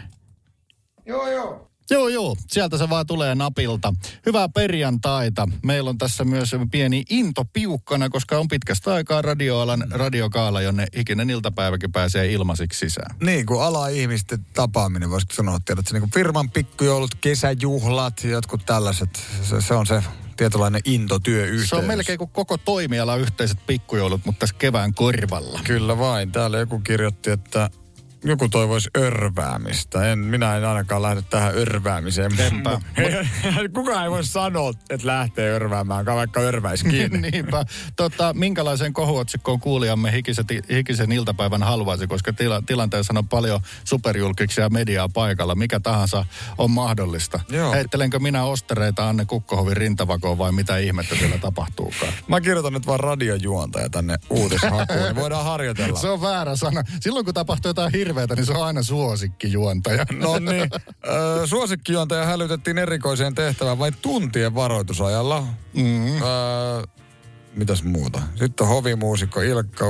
Joo, 1.06 1.28
joo. 1.28 1.73
Joo, 1.90 2.08
joo, 2.08 2.36
sieltä 2.48 2.78
se 2.78 2.90
vaan 2.90 3.08
tulee 3.08 3.36
napilta. 3.36 3.94
Hyvää 4.26 4.50
perjantaita. 4.50 5.50
Meillä 5.64 5.90
on 5.90 5.98
tässä 5.98 6.24
myös 6.24 6.56
pieni 6.72 7.04
into 7.10 7.46
piukkana, 7.46 8.10
koska 8.10 8.38
on 8.38 8.48
pitkästä 8.48 8.94
aikaa 8.94 9.22
radioalan 9.22 9.86
radiokaala, 9.92 10.62
jonne 10.62 10.88
ikinen 10.96 11.30
iltapäiväkin 11.30 11.92
pääsee 11.92 12.32
ilmaisiksi 12.32 12.80
sisään. 12.80 13.16
Niin 13.24 13.46
kuin 13.46 13.62
ala-ihmisten 13.62 14.46
tapaaminen, 14.54 15.10
voisiko 15.10 15.34
sanoa, 15.34 15.60
tiedät, 15.66 15.88
se 15.88 15.94
niin 15.94 16.02
kuin 16.02 16.12
firman 16.12 16.50
pikkujoulut, 16.50 17.16
kesäjuhlat, 17.22 18.24
jotkut 18.24 18.66
tällaiset. 18.66 19.10
Se, 19.42 19.62
se 19.62 19.74
on 19.74 19.88
se 19.88 20.04
tietynlainen 20.38 20.82
into 20.86 21.20
työyhteys. 21.20 21.70
Se 21.70 21.76
on 21.76 21.86
melkein 21.86 22.18
kuin 22.18 22.30
koko 22.30 22.58
toimiala 22.58 23.16
yhteiset 23.16 23.58
pikkujoulut, 23.68 24.26
mutta 24.26 24.40
tässä 24.40 24.56
kevään 24.60 24.94
korvalla. 24.94 25.60
Kyllä 25.64 25.98
vain. 25.98 26.32
Täällä 26.32 26.58
joku 26.58 26.80
kirjoitti, 26.80 27.32
että 27.32 27.70
joku 28.24 28.50
toivoisi 28.50 28.90
örväämistä. 28.98 30.12
En, 30.12 30.20
minä 30.20 30.58
en 30.58 30.66
ainakaan 30.66 31.02
lähde 31.02 31.22
tähän 31.22 31.58
örväämiseen. 31.58 32.32
Enpä. 32.40 32.82
Kukaan 33.76 34.04
ei 34.04 34.12
voi 34.12 34.24
sanoa, 34.24 34.74
että 34.90 35.08
lähtee 35.08 35.52
örväämään, 35.52 36.06
vaikka 36.06 36.40
örväisikin. 36.40 37.12
Niinpä. 37.32 37.66
Tota, 37.96 38.34
minkälaiseen 38.34 38.94
kohuotsikkoon 38.94 39.60
kuulijamme 39.60 40.12
hikisen, 40.12 40.46
hikisen 40.72 41.12
iltapäivän 41.12 41.64
haluaisi, 41.64 42.08
koska 42.08 42.34
tila, 42.34 42.62
tilanteessa 42.66 43.14
on 43.18 43.28
paljon 43.28 43.60
superjulkiksia 43.84 44.64
ja 44.64 44.70
mediaa 44.70 45.10
paikalla. 45.10 45.56
Mikä 45.56 45.80
tahansa 45.80 46.26
on 46.58 46.72
mahdollista. 46.72 47.40
Joo. 47.50 47.74
Heittelenkö 47.74 48.20
minä 48.20 48.44
ostereita 48.44 49.10
Anne 49.10 49.26
Kukkohovin 49.26 49.78
rintavakoon 49.78 50.38
vai 50.38 50.52
mitä 50.52 50.78
ihmettä 50.78 51.16
siellä 51.16 51.38
tapahtuukaan? 51.38 52.14
Mä 52.28 52.42
kirjoitan 52.42 52.74
nyt 52.74 52.88
vaan 52.88 53.00
radiojuontaja 53.00 53.90
tänne 53.90 54.16
uutishakuun, 54.30 54.86
niin 55.04 55.16
voidaan 55.16 55.46
harjoitella. 55.46 56.00
Se 56.00 56.10
on 56.10 56.22
väärä 56.22 56.56
sana. 56.56 56.84
Silloin 57.00 57.26
kun 57.26 57.34
tapahtuu 57.34 57.70
jotain 57.70 57.92
hirveätä, 58.14 58.36
niin 58.36 58.46
se 58.46 58.52
on 58.54 58.66
aina 58.66 58.84
suosikkijuontaja. 58.84 60.06
No 60.20 60.40
niin. 60.40 60.70
Ö, 61.42 61.48
Suosikkijuontaja 61.48 62.26
hälytettiin 62.26 62.78
erikoiseen 62.78 63.36
tehtävään 63.36 63.80
vain 63.80 63.94
tuntien 64.02 64.56
varoitusajalla. 64.56 65.44
Mm. 65.74 66.08
Öö, 66.22 66.22
mitäs 67.56 67.84
muuta? 67.84 68.22
Sitten 68.36 68.64
on 68.64 68.68
hovimuusikko 68.68 69.42
Ilkka 69.42 69.86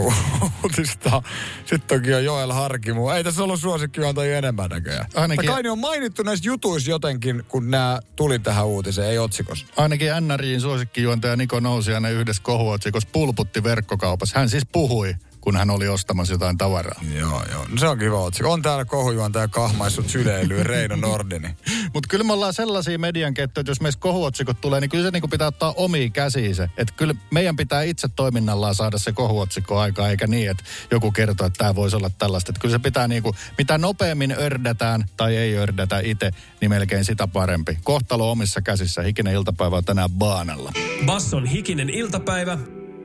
Uutista. 0.64 1.22
Sitten 1.66 1.96
onkin 1.96 2.12
jo 2.12 2.20
Joel 2.20 2.52
Harkimu. 2.52 3.10
Ei 3.10 3.24
tässä 3.24 3.44
ollut 3.44 3.60
suosikkijuontajia 3.60 4.38
enemmän 4.38 4.70
näköjään. 4.70 5.06
Ainakin- 5.16 5.50
kai 5.50 5.64
ne 5.64 5.72
on 5.72 5.80
mainittu 5.80 6.24
näissä 6.24 6.48
jutuissa 6.48 6.92
jotenkin, 6.92 7.44
kun 7.48 7.72
nämä 7.72 8.00
tuli 8.16 8.40
tähän 8.40 8.66
uutiseen, 8.66 9.10
ei 9.10 9.20
otsikossa. 9.20 9.66
Ainakin 9.78 10.08
NRJin 10.22 10.62
suosikkijuontaja 10.62 11.36
Niko 11.36 11.60
Nousiainen 11.60 12.14
yhdessä 12.14 12.44
kohuotsikossa 12.44 13.10
pulputti 13.12 13.64
verkkokaupassa. 13.64 14.40
Hän 14.40 14.50
siis 14.50 14.64
puhui, 14.72 15.16
kun 15.44 15.58
hän 15.58 15.70
oli 15.70 15.88
ostamassa 15.88 16.34
jotain 16.34 16.58
tavaraa. 16.58 17.02
Joo, 17.14 17.44
joo. 17.52 17.66
No 17.70 17.78
se 17.78 17.88
on 17.88 18.00
kiva 18.00 18.20
otsikko. 18.20 18.52
On 18.52 18.62
täällä 18.62 18.86
kohujuontaja 18.86 19.48
kahmaissut 19.48 20.10
syleilyä 20.10 20.64
Reino 20.74 20.96
Nordini. 20.96 21.48
Mutta 21.94 22.08
kyllä 22.10 22.24
me 22.24 22.34
ollaan 22.34 22.54
sellaisia 22.54 23.00
median 23.00 23.34
kettoja, 23.34 23.62
että 23.62 23.72
jos 23.72 23.82
meistä 23.82 24.00
kohuotsikot 24.00 24.62
tulee, 24.62 24.82
niin 24.82 24.90
kyllä 24.90 25.04
se 25.04 25.12
niinku 25.12 25.28
pitää 25.28 25.48
ottaa 25.48 25.74
omiin 25.78 26.12
käsiin 26.12 26.56
se. 26.56 26.70
Että 26.78 26.94
kyllä 26.98 27.16
meidän 27.32 27.56
pitää 27.56 27.84
itse 27.84 28.08
toiminnallaan 28.16 28.76
saada 28.76 28.98
se 28.98 29.12
kohuotsikko 29.12 29.80
aikaa, 29.80 30.10
eikä 30.10 30.28
niin, 30.28 30.50
että 30.50 30.64
joku 30.92 31.12
kertoo, 31.12 31.48
että 31.48 31.58
tämä 31.58 31.76
voisi 31.76 31.96
olla 31.96 32.10
tällaista. 32.18 32.52
Että 32.52 32.62
kyllä 32.62 32.76
se 32.76 32.80
pitää 32.80 33.08
niinku, 33.08 33.36
mitä 33.58 33.78
nopeammin 33.78 34.36
ördätään 34.40 35.06
tai 35.18 35.36
ei 35.36 35.58
ördätä 35.58 36.00
itse, 36.00 36.32
niin 36.62 36.70
melkein 36.70 37.06
sitä 37.06 37.28
parempi. 37.28 37.78
Kohtalo 37.84 38.32
omissa 38.32 38.62
käsissä. 38.62 39.02
Hikinen 39.02 39.34
iltapäivä 39.34 39.78
on 39.78 39.86
tänään 39.86 40.10
baanalla. 40.10 40.72
Basson 41.06 41.46
hikinen 41.46 41.90
iltapäivä, 41.90 42.58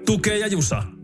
tukee 0.07 0.39
ja 0.39 0.47
jusa. 0.47 0.98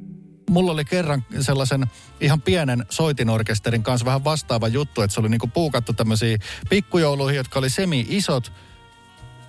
Mulla 0.50 0.72
oli 0.72 0.84
kerran 0.84 1.24
sellaisen 1.40 1.86
ihan 2.20 2.42
pienen 2.42 2.86
soitinorkesterin 2.90 3.82
kanssa 3.82 4.06
vähän 4.06 4.24
vastaava 4.24 4.68
juttu, 4.68 5.02
että 5.02 5.14
se 5.14 5.20
oli 5.20 5.28
niinku 5.28 5.46
puukattu 5.46 5.92
tämmöisiä 5.92 6.38
pikkujouluihin, 6.70 7.36
jotka 7.36 7.58
oli 7.58 7.70
semi-isot. 7.70 8.52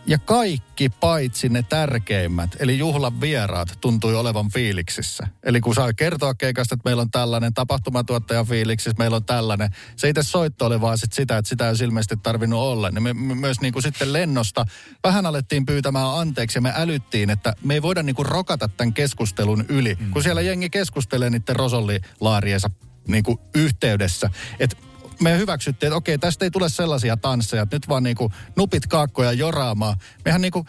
Ja 0.08 0.18
kaikki 0.18 0.90
paitsi 0.90 1.50
ne 1.50 1.64
tärkeimmät, 1.64 2.50
eli 2.60 2.78
juhlan 2.78 3.22
vieraat, 3.22 3.78
tuntui 3.82 4.16
olevan 4.16 4.52
fiiliksissä. 4.52 5.28
Eli 5.44 5.62
kun 5.62 5.76
saa 5.76 5.94
kertoa 5.94 6.36
keikasta, 6.36 6.76
että 6.76 6.90
meillä 6.90 7.02
on 7.02 7.12
tällainen 7.12 7.54
tapahtumatuottaja 7.54 8.44
fiiliksissä, 8.44 8.96
meillä 8.98 9.16
on 9.16 9.26
tällainen. 9.26 9.70
Se 9.96 10.10
itse 10.10 10.24
soitto 10.24 10.66
oli 10.66 10.82
vaan 10.82 10.98
sit 10.98 11.14
sitä, 11.14 11.38
että 11.38 11.50
sitä 11.50 11.70
ei 11.70 11.76
ilmeisesti 11.84 12.18
tarvinnut 12.24 12.60
olla. 12.60 12.90
Niin 12.90 13.04
me, 13.04 13.14
me 13.14 13.36
myös 13.36 13.62
niin 13.62 13.74
kuin 13.74 13.84
sitten 13.84 14.14
lennosta 14.14 14.66
vähän 15.04 15.26
alettiin 15.26 15.66
pyytämään 15.66 16.20
anteeksi 16.20 16.58
ja 16.58 16.62
me 16.62 16.74
älyttiin, 16.76 17.30
että 17.30 17.54
me 17.64 17.74
ei 17.74 17.82
voida 17.82 18.04
niin 18.04 18.16
kuin 18.16 18.26
rokata 18.26 18.68
tämän 18.68 18.94
keskustelun 18.94 19.66
yli. 19.70 19.98
Mm. 20.00 20.12
Kun 20.12 20.24
siellä 20.24 20.42
jengi 20.42 20.70
keskustelee 20.70 21.30
niiden 21.30 21.56
rosollilaariensa 21.56 22.70
niin 23.08 23.24
kuin 23.24 23.38
yhteydessä. 23.56 24.30
Että 24.60 24.78
me 25.22 25.38
hyväksyttiin, 25.38 25.88
että 25.88 25.98
okei, 25.98 26.18
tästä 26.18 26.46
ei 26.46 26.52
tule 26.52 26.70
sellaisia 26.70 27.18
tansseja, 27.18 27.64
että 27.64 27.76
nyt 27.76 27.88
vaan 27.88 28.04
niinku 28.04 28.32
nupit 28.56 28.88
kaakkoja 28.88 29.32
joraamaan. 29.32 29.98
Mehän 30.26 30.42
niinku 30.42 30.66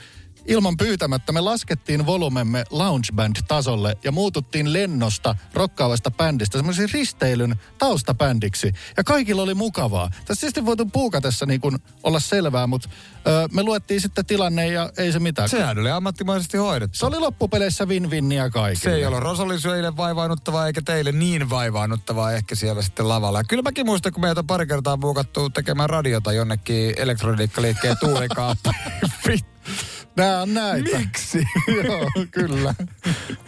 ilman 0.48 0.76
pyytämättä 0.76 1.32
me 1.32 1.40
laskettiin 1.40 2.06
volumemme 2.06 2.64
lounge 2.70 3.08
band 3.14 3.36
tasolle 3.48 3.96
ja 4.04 4.12
muututtiin 4.12 4.72
lennosta 4.72 5.34
rokkaavasta 5.54 6.10
bändistä 6.10 6.58
semmoisen 6.58 6.88
risteilyn 6.92 7.60
taustabändiksi. 7.78 8.72
Ja 8.96 9.04
kaikilla 9.04 9.42
oli 9.42 9.54
mukavaa. 9.54 10.10
Tässä 10.24 10.40
tietysti 10.40 10.66
voitu 10.66 10.86
puukatessa 10.86 11.46
niin 11.46 11.60
kuin 11.60 11.78
olla 12.02 12.20
selvää, 12.20 12.66
mutta 12.66 12.88
ö, 13.26 13.48
me 13.52 13.62
luettiin 13.62 14.00
sitten 14.00 14.26
tilanne 14.26 14.66
ja 14.66 14.90
ei 14.98 15.12
se 15.12 15.18
mitään. 15.18 15.48
Sehän 15.48 15.78
oli 15.78 15.90
ammattimaisesti 15.90 16.56
hoidettu. 16.56 16.98
Se 16.98 17.06
oli 17.06 17.18
loppupeleissä 17.18 17.84
win-winniä 17.84 18.50
kaikille. 18.50 18.92
Se 18.92 18.94
ei 18.94 19.06
ole 19.06 19.20
Rosalisyöille 19.20 19.96
vaivainuttavaa 19.96 20.66
eikä 20.66 20.82
teille 20.82 21.12
niin 21.12 21.50
vaivainuttavaa 21.50 22.32
ehkä 22.32 22.54
siellä 22.54 22.82
sitten 22.82 23.08
lavalla. 23.08 23.40
Ja 23.40 23.44
kyllä 23.44 23.62
mäkin 23.62 23.86
muistan, 23.86 24.12
kun 24.12 24.22
meitä 24.22 24.40
on 24.40 24.46
pari 24.46 24.66
kertaa 24.66 24.98
buukattu 24.98 25.50
tekemään 25.50 25.90
radiota 25.90 26.32
jonnekin 26.32 26.94
elektroniikkaliikkeen 26.96 27.96
tuulikaappiin. 28.00 29.40
Nää 30.16 30.42
on 30.42 30.54
näitä. 30.54 30.98
Miksi? 30.98 31.38
Joo, 31.84 32.10
kyllä. 32.30 32.74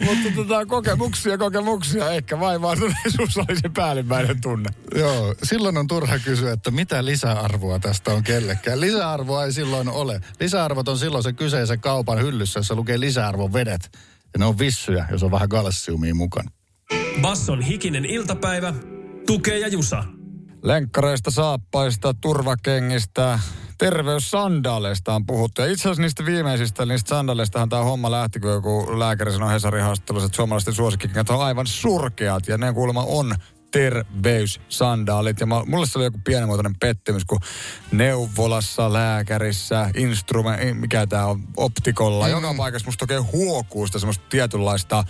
Mutta 0.05 0.29
tota, 0.35 0.65
kokemuksia, 0.65 1.37
kokemuksia. 1.37 2.11
Ehkä 2.11 2.39
vaivautuneisuus 2.39 3.37
oli 3.49 3.59
se 3.61 3.69
päällimmäinen 3.69 4.41
tunne. 4.41 4.69
Joo, 4.95 5.35
silloin 5.43 5.77
on 5.77 5.87
turha 5.87 6.19
kysyä, 6.19 6.51
että 6.51 6.71
mitä 6.71 7.05
lisäarvoa 7.05 7.79
tästä 7.79 8.11
on 8.11 8.23
kellekään. 8.23 8.81
Lisäarvoa 8.81 9.45
ei 9.45 9.53
silloin 9.53 9.89
ole. 9.89 10.21
Lisäarvot 10.39 10.87
on 10.87 10.97
silloin 10.97 11.23
se 11.23 11.33
kyseisen 11.33 11.79
kaupan 11.79 12.21
hyllyssä, 12.21 12.59
jossa 12.59 12.75
lukee 12.75 12.99
lisäarvon 12.99 13.53
vedet. 13.53 13.89
Ja 14.33 14.39
ne 14.39 14.45
on 14.45 14.59
vissyjä, 14.59 15.05
jos 15.11 15.23
on 15.23 15.31
vähän 15.31 15.49
kalsiumia 15.49 16.15
mukana. 16.15 16.51
Basson 17.21 17.61
hikinen 17.61 18.05
iltapäivä. 18.05 18.73
Tukee 19.25 19.59
ja 19.59 19.67
Jusa. 19.67 20.03
Lenkkareista, 20.63 21.31
saappaista, 21.31 22.13
turvakengistä, 22.21 23.39
terveyssandaaleista 23.79 25.13
on 25.13 25.25
puhuttu. 25.25 25.61
Ja 25.61 25.71
itse 25.71 25.81
asiassa 25.81 26.01
niistä 26.01 26.25
viimeisistä, 26.25 26.85
niistä 26.85 27.09
sandaleistahan 27.09 27.69
tämä 27.69 27.83
homma 27.83 28.11
lähti, 28.11 28.39
kun 28.39 28.51
joku 28.51 28.99
lääkäri 28.99 29.31
sanoi 29.31 29.53
Hesarin 29.53 29.83
haastattelussa, 29.83 30.25
että 30.25 30.35
suomalaisten 30.35 30.73
suosikkikengät 30.73 31.29
on 31.29 31.41
aivan 31.41 31.67
surkeat. 31.67 32.47
Ja 32.47 32.57
ne 32.57 32.73
kuulemma 32.73 33.03
on 33.03 33.35
terveyssandaalit. 33.71 35.39
Ja 35.39 35.45
mä, 35.45 35.63
mulle 35.65 35.85
se 35.87 35.97
oli 35.97 36.05
joku 36.05 36.19
pienimuotoinen 36.23 36.75
pettymys, 36.79 37.25
kun 37.25 37.39
neuvolassa, 37.91 38.93
lääkärissä, 38.93 39.89
instrument, 39.95 40.79
mikä 40.79 41.07
tämä 41.07 41.25
on, 41.25 41.43
optikolla, 41.57 42.25
mm. 42.25 42.31
joka 42.31 42.53
paikassa 42.57 42.87
musta 42.87 43.03
oikein 43.03 43.31
huokuu 43.31 43.87
sitä 43.87 43.99
semmoista 43.99 44.25
tietynlaista 44.29 45.03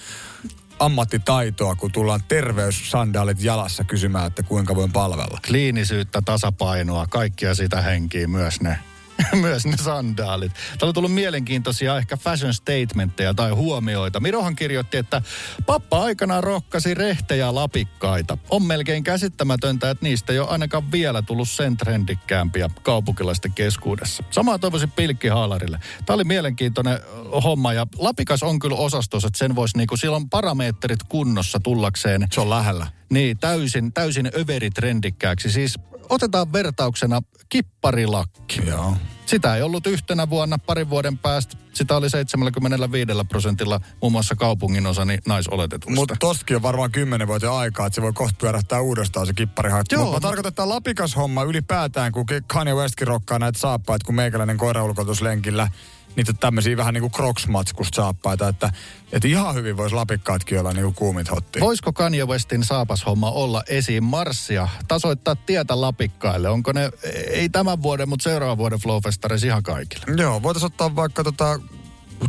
ammattitaitoa, 0.80 1.76
kun 1.76 1.92
tullaan 1.92 2.20
terveyssandaalit 2.28 3.44
jalassa 3.44 3.84
kysymään, 3.84 4.28
että 4.28 4.44
kuinka 4.44 4.76
voin 4.76 4.92
palvella. 4.92 5.39
Kliinisyyttä, 5.48 6.22
tasapainoa, 6.26 7.06
kaikkia 7.06 7.56
sitä 7.56 7.82
henkiä, 7.82 8.28
myös 8.28 8.62
ne 8.62 8.78
myös 9.41 9.65
ne 9.65 9.77
sandaalit. 9.77 10.53
Täällä 10.53 10.89
on 10.89 10.93
tullut 10.93 11.13
mielenkiintoisia 11.13 11.97
ehkä 11.97 12.17
fashion 12.17 12.53
statementteja 12.53 13.34
tai 13.34 13.51
huomioita. 13.51 14.19
Mirohan 14.19 14.55
kirjoitti, 14.55 14.97
että 14.97 15.21
pappa 15.65 16.03
aikanaan 16.03 16.43
rohkasi 16.43 16.93
rehtejä 16.93 17.55
lapikkaita. 17.55 18.38
On 18.49 18.63
melkein 18.63 19.03
käsittämätöntä, 19.03 19.89
että 19.89 20.05
niistä 20.05 20.34
ei 20.34 20.39
ole 20.39 20.49
ainakaan 20.49 20.91
vielä 20.91 21.21
tullut 21.21 21.49
sen 21.49 21.77
trendikkäämpiä 21.77 22.69
kaupunkilaisten 22.84 23.53
keskuudessa. 23.53 24.23
Samaa 24.32 24.60
toivoisin 24.60 24.91
pilkkihaalarille. 24.91 25.79
Tämä 26.05 26.15
oli 26.15 26.23
mielenkiintoinen 26.23 26.99
homma 27.43 27.73
ja 27.73 27.88
lapikas 27.97 28.43
on 28.43 28.60
kyllä 28.60 28.75
osastos, 28.75 29.25
että 29.25 29.38
sen 29.39 29.55
voisi 29.55 29.77
niinku, 29.77 29.97
silloin 29.97 30.29
parametrit 30.29 31.03
kunnossa 31.03 31.60
tullakseen. 31.60 32.27
Se 32.32 32.41
on 32.41 32.49
lähellä. 32.49 32.88
Niin, 33.10 33.38
täysin, 33.38 33.93
täysin 33.93 34.32
överitrendikkääksi. 34.38 35.51
Siis 35.51 35.79
otetaan 36.10 36.54
vertauksena 36.54 37.22
kipparilakki. 37.50 38.62
Joo. 38.67 38.95
Sitä 39.26 39.56
ei 39.56 39.62
ollut 39.62 39.88
yhtenä 39.88 40.30
vuonna, 40.30 40.58
parin 40.58 40.89
vuoden 40.89 41.17
päästä. 41.17 41.58
Sitä 41.74 41.95
oli 41.95 42.10
75 42.10 43.12
prosentilla 43.30 43.80
muun 44.02 44.12
muassa 44.12 44.36
kaupungin 44.36 44.88
osani 44.88 45.17
naisoletetusta. 45.28 45.95
Mutta 45.95 46.15
tostakin 46.19 46.56
on 46.56 46.62
varmaan 46.62 46.91
kymmenen 46.91 47.28
vuotta 47.28 47.58
aikaa, 47.58 47.88
että 47.88 47.95
se 47.95 48.02
voi 48.02 48.13
kohta 48.13 48.36
pyörähtää 48.41 48.82
uudestaan 48.82 49.28
se 49.28 49.34
kipparihakki. 49.34 49.95
Joo, 49.95 50.04
Mutta 50.04 50.19
tarkoitan, 50.19 50.50
että 50.50 50.69
lapikas 50.69 51.15
homma 51.15 51.43
ylipäätään, 51.43 52.12
kun 52.12 52.26
Kanye 52.48 52.74
Westkin 52.74 53.08
rokkaa 53.08 53.39
näitä 53.39 53.60
saappaita, 53.60 54.06
kun 54.06 54.15
meikäläinen 54.15 54.58
koiraulkotuslenkillä 54.58 55.69
niitä 56.15 56.34
tämmöisiä 56.34 56.78
vähän 56.78 56.93
niin 56.93 57.02
kuin 57.02 57.12
crocsmatskusta 57.12 57.95
saappaita, 57.95 58.48
että, 58.48 58.72
että 59.12 59.28
ihan 59.28 59.56
hyvin 59.56 59.78
voisi 59.78 59.95
lapikkaatkin 59.95 60.60
olla 60.60 60.74
niin 60.74 60.84
kuin 60.84 60.95
kuumit 60.95 61.32
hotti. 61.32 61.60
Voisiko 61.60 61.93
Kanye 61.93 62.26
Westin 62.26 62.63
saapashomma 62.63 63.32
olla 63.32 63.63
esiin 63.67 64.04
marssia, 64.04 64.67
tasoittaa 64.88 65.36
tietä 65.36 65.82
lapikkaille? 65.82 66.50
Onko 66.50 66.72
ne, 66.72 66.91
ei 67.30 67.50
tämän 67.50 67.82
vuoden, 67.82 68.10
mutta 68.10 68.24
seuraavan 68.24 68.58
vuoden 68.58 68.80
Flowfestaris 68.80 69.43
ihan 69.43 69.63
kaikille? 69.63 70.06
Joo, 70.17 70.43
voitaisiin 70.43 70.67
ottaa 70.67 70.95
vaikka 70.95 71.24
tota, 71.24 71.60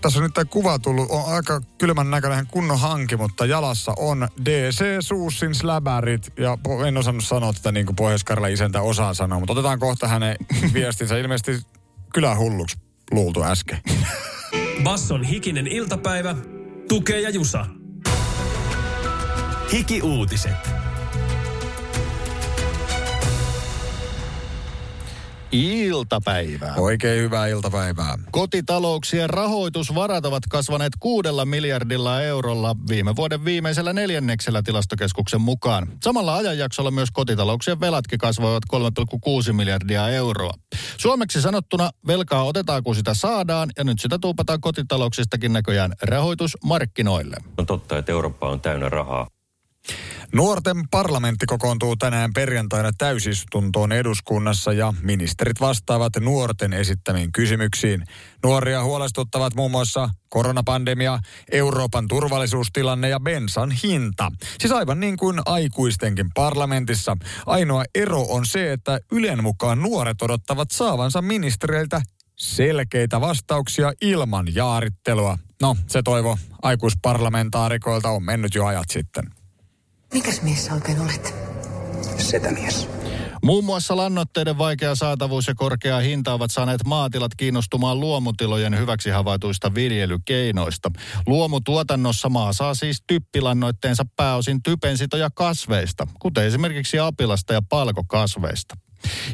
tässä 0.01 0.19
on 0.19 0.23
nyt 0.23 0.35
tämä 0.35 0.45
kuva 0.45 0.79
tullut, 0.79 1.11
on 1.11 1.35
aika 1.35 1.61
kylmän 1.79 2.11
näköinen 2.11 2.47
kunnon 2.47 2.79
hanki, 2.79 3.17
mutta 3.17 3.47
jalassa 3.47 3.93
on 3.97 4.29
DC 4.45 4.85
Suussin 5.01 5.55
släbärit, 5.55 6.33
ja 6.39 6.59
en 6.87 6.97
osannut 6.97 7.25
sanoa 7.25 7.53
tätä 7.53 7.73
niin 7.73 7.87
kuin 7.87 7.97
pohjois 7.97 8.25
isäntä 8.53 8.81
osaa 8.81 9.15
sanoa, 9.15 9.39
mutta 9.39 9.53
otetaan 9.53 9.79
kohta 9.79 10.09
hänen 10.09 10.37
viestinsä 10.75 11.19
ilmeisesti 11.19 11.67
kyllä 12.13 12.37
hulluksi 12.37 12.90
luultu 13.11 13.43
äsken. 13.43 13.79
Basson 14.83 15.25
hikinen 15.25 15.67
iltapäivä. 15.67 16.37
Tukee 16.89 17.21
ja 17.21 17.31
Jusa. 17.31 17.67
Hiki-uutiset. 19.73 20.80
Iltapäivää. 25.53 26.75
Oikein 26.77 27.23
hyvää 27.23 27.47
iltapäivää. 27.47 28.19
Kotitalouksien 28.31 29.31
rahoitusvarat 29.31 30.27
ovat 30.27 30.43
kasvaneet 30.49 30.93
kuudella 31.01 31.45
miljardilla 31.45 32.23
eurolla 32.23 32.77
viime 32.89 33.17
vuoden 33.17 33.45
viimeisellä 33.45 33.93
neljänneksellä 33.93 34.63
tilastokeskuksen 34.63 35.41
mukaan. 35.41 35.93
Samalla 36.05 36.37
ajanjaksolla 36.37 36.91
myös 36.91 37.11
kotitalouksien 37.13 37.81
velatkin 37.81 38.19
kasvoivat 38.19 38.63
3,6 39.49 39.53
miljardia 39.53 40.09
euroa. 40.09 40.55
Suomeksi 40.97 41.43
sanottuna 41.43 41.91
velkaa 42.07 42.45
otetaan 42.45 42.83
kun 42.83 42.95
sitä 42.95 43.15
saadaan 43.15 43.71
ja 43.79 43.85
nyt 43.85 44.01
sitä 44.01 44.19
tuupataan 44.19 44.61
kotitalouksistakin 44.61 45.53
näköjään 45.53 45.93
rahoitusmarkkinoille. 46.03 47.37
On 47.59 47.67
totta, 47.67 47.99
että 47.99 48.13
Eurooppa 48.13 48.49
on 48.49 48.61
täynnä 48.61 48.89
rahaa. 48.89 49.27
Nuorten 50.33 50.77
parlamentti 50.91 51.47
kokoontuu 51.47 51.97
tänään 51.97 52.33
perjantaina 52.35 52.91
täysistuntoon 52.99 53.93
eduskunnassa 53.93 54.73
ja 54.73 54.95
ministerit 55.03 55.61
vastaavat 55.61 56.13
nuorten 56.21 56.73
esittämiin 56.73 57.33
kysymyksiin. 57.33 58.05
Nuoria 58.43 58.83
huolestuttavat 58.83 59.55
muun 59.55 59.71
muassa 59.71 60.11
koronapandemia, 60.29 61.19
Euroopan 61.53 62.09
turvallisuustilanne 62.09 63.09
ja 63.09 63.21
bensan 63.21 63.71
hinta. 63.71 64.33
Siis 64.61 64.73
aivan 64.73 65.01
niin 65.01 65.17
kuin 65.17 65.41
aikuistenkin 65.47 66.31
parlamentissa. 66.35 67.17
Ainoa 67.47 67.85
ero 67.95 68.27
on 68.29 68.47
se, 68.47 68.73
että 68.73 69.01
Ylen 69.13 69.43
mukaan 69.43 69.83
nuoret 69.83 70.23
odottavat 70.23 70.71
saavansa 70.71 71.23
ministereiltä 71.23 72.03
selkeitä 72.37 73.21
vastauksia 73.21 73.93
ilman 74.01 74.55
jaarittelua. 74.55 75.39
No, 75.63 75.77
se 75.87 76.03
toivo 76.03 76.39
aikuisparlamentaarikoilta 76.63 78.11
on 78.11 78.23
mennyt 78.23 78.55
jo 78.55 78.67
ajat 78.67 78.91
sitten. 78.91 79.40
Mikäs 80.15 80.43
mies 80.43 80.67
sä 80.67 80.75
oikein 80.75 81.01
olet? 81.01 81.35
Setämies. 82.19 82.89
Muun 83.43 83.65
muassa 83.65 83.97
lannoitteiden 83.97 84.59
vaikea 84.59 84.95
saatavuus 84.95 85.47
ja 85.47 85.55
korkea 85.55 85.99
hinta 85.99 86.35
ovat 86.35 86.51
saaneet 86.51 86.85
maatilat 86.87 87.35
kiinnostumaan 87.35 88.01
luomutilojen 88.01 88.79
hyväksi 88.79 89.11
havaituista 89.11 89.75
viljelykeinoista. 89.75 90.91
Luomutuotannossa 91.27 92.29
maa 92.29 92.53
saa 92.53 92.75
siis 92.75 93.03
typpilannoitteensa 93.07 94.05
pääosin 94.17 94.63
typensitoja 94.63 95.31
kasveista, 95.35 96.07
kuten 96.19 96.45
esimerkiksi 96.45 96.99
apilasta 96.99 97.53
ja 97.53 97.63
palkokasveista. 97.63 98.77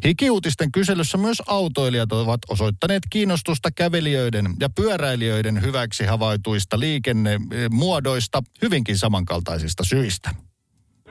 Hikiuutisten 0.04 0.72
kyselyssä 0.72 1.18
myös 1.18 1.42
autoilijat 1.46 2.12
ovat 2.12 2.40
osoittaneet 2.48 3.02
kiinnostusta 3.10 3.70
kävelijöiden 3.70 4.54
ja 4.60 4.70
pyöräilijöiden 4.70 5.62
hyväksi 5.62 6.04
havaituista 6.04 6.80
liikennemuodoista 6.80 8.42
hyvinkin 8.62 8.98
samankaltaisista 8.98 9.84
syistä. 9.84 10.30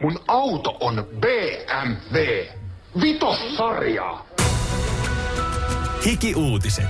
Mun 0.02 0.20
auto 0.28 0.78
on 0.80 1.08
BMW. 1.20 2.46
Vitossarjaa. 3.02 4.26
Hiki 6.06 6.36
uutiset. 6.36 6.86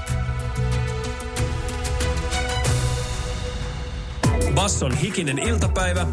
Basson 4.55 4.97
hikinen 4.97 5.39
iltapäivä, 5.39 6.07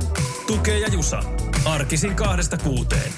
tukee 0.46 0.78
ja 0.78 0.88
jusa. 0.88 1.22
Arkisin 1.64 2.16
kahdesta 2.16 2.56
kuuteen. 2.56 3.12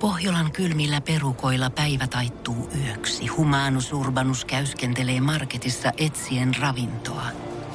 Pohjolan 0.00 0.52
kylmillä 0.52 1.00
perukoilla 1.00 1.70
päivä 1.70 2.06
taittuu 2.06 2.70
yöksi. 2.86 3.26
Humanus 3.26 3.92
Urbanus 3.92 4.44
käyskentelee 4.44 5.20
marketissa 5.20 5.92
etsien 5.96 6.56
ravintoa. 6.60 7.51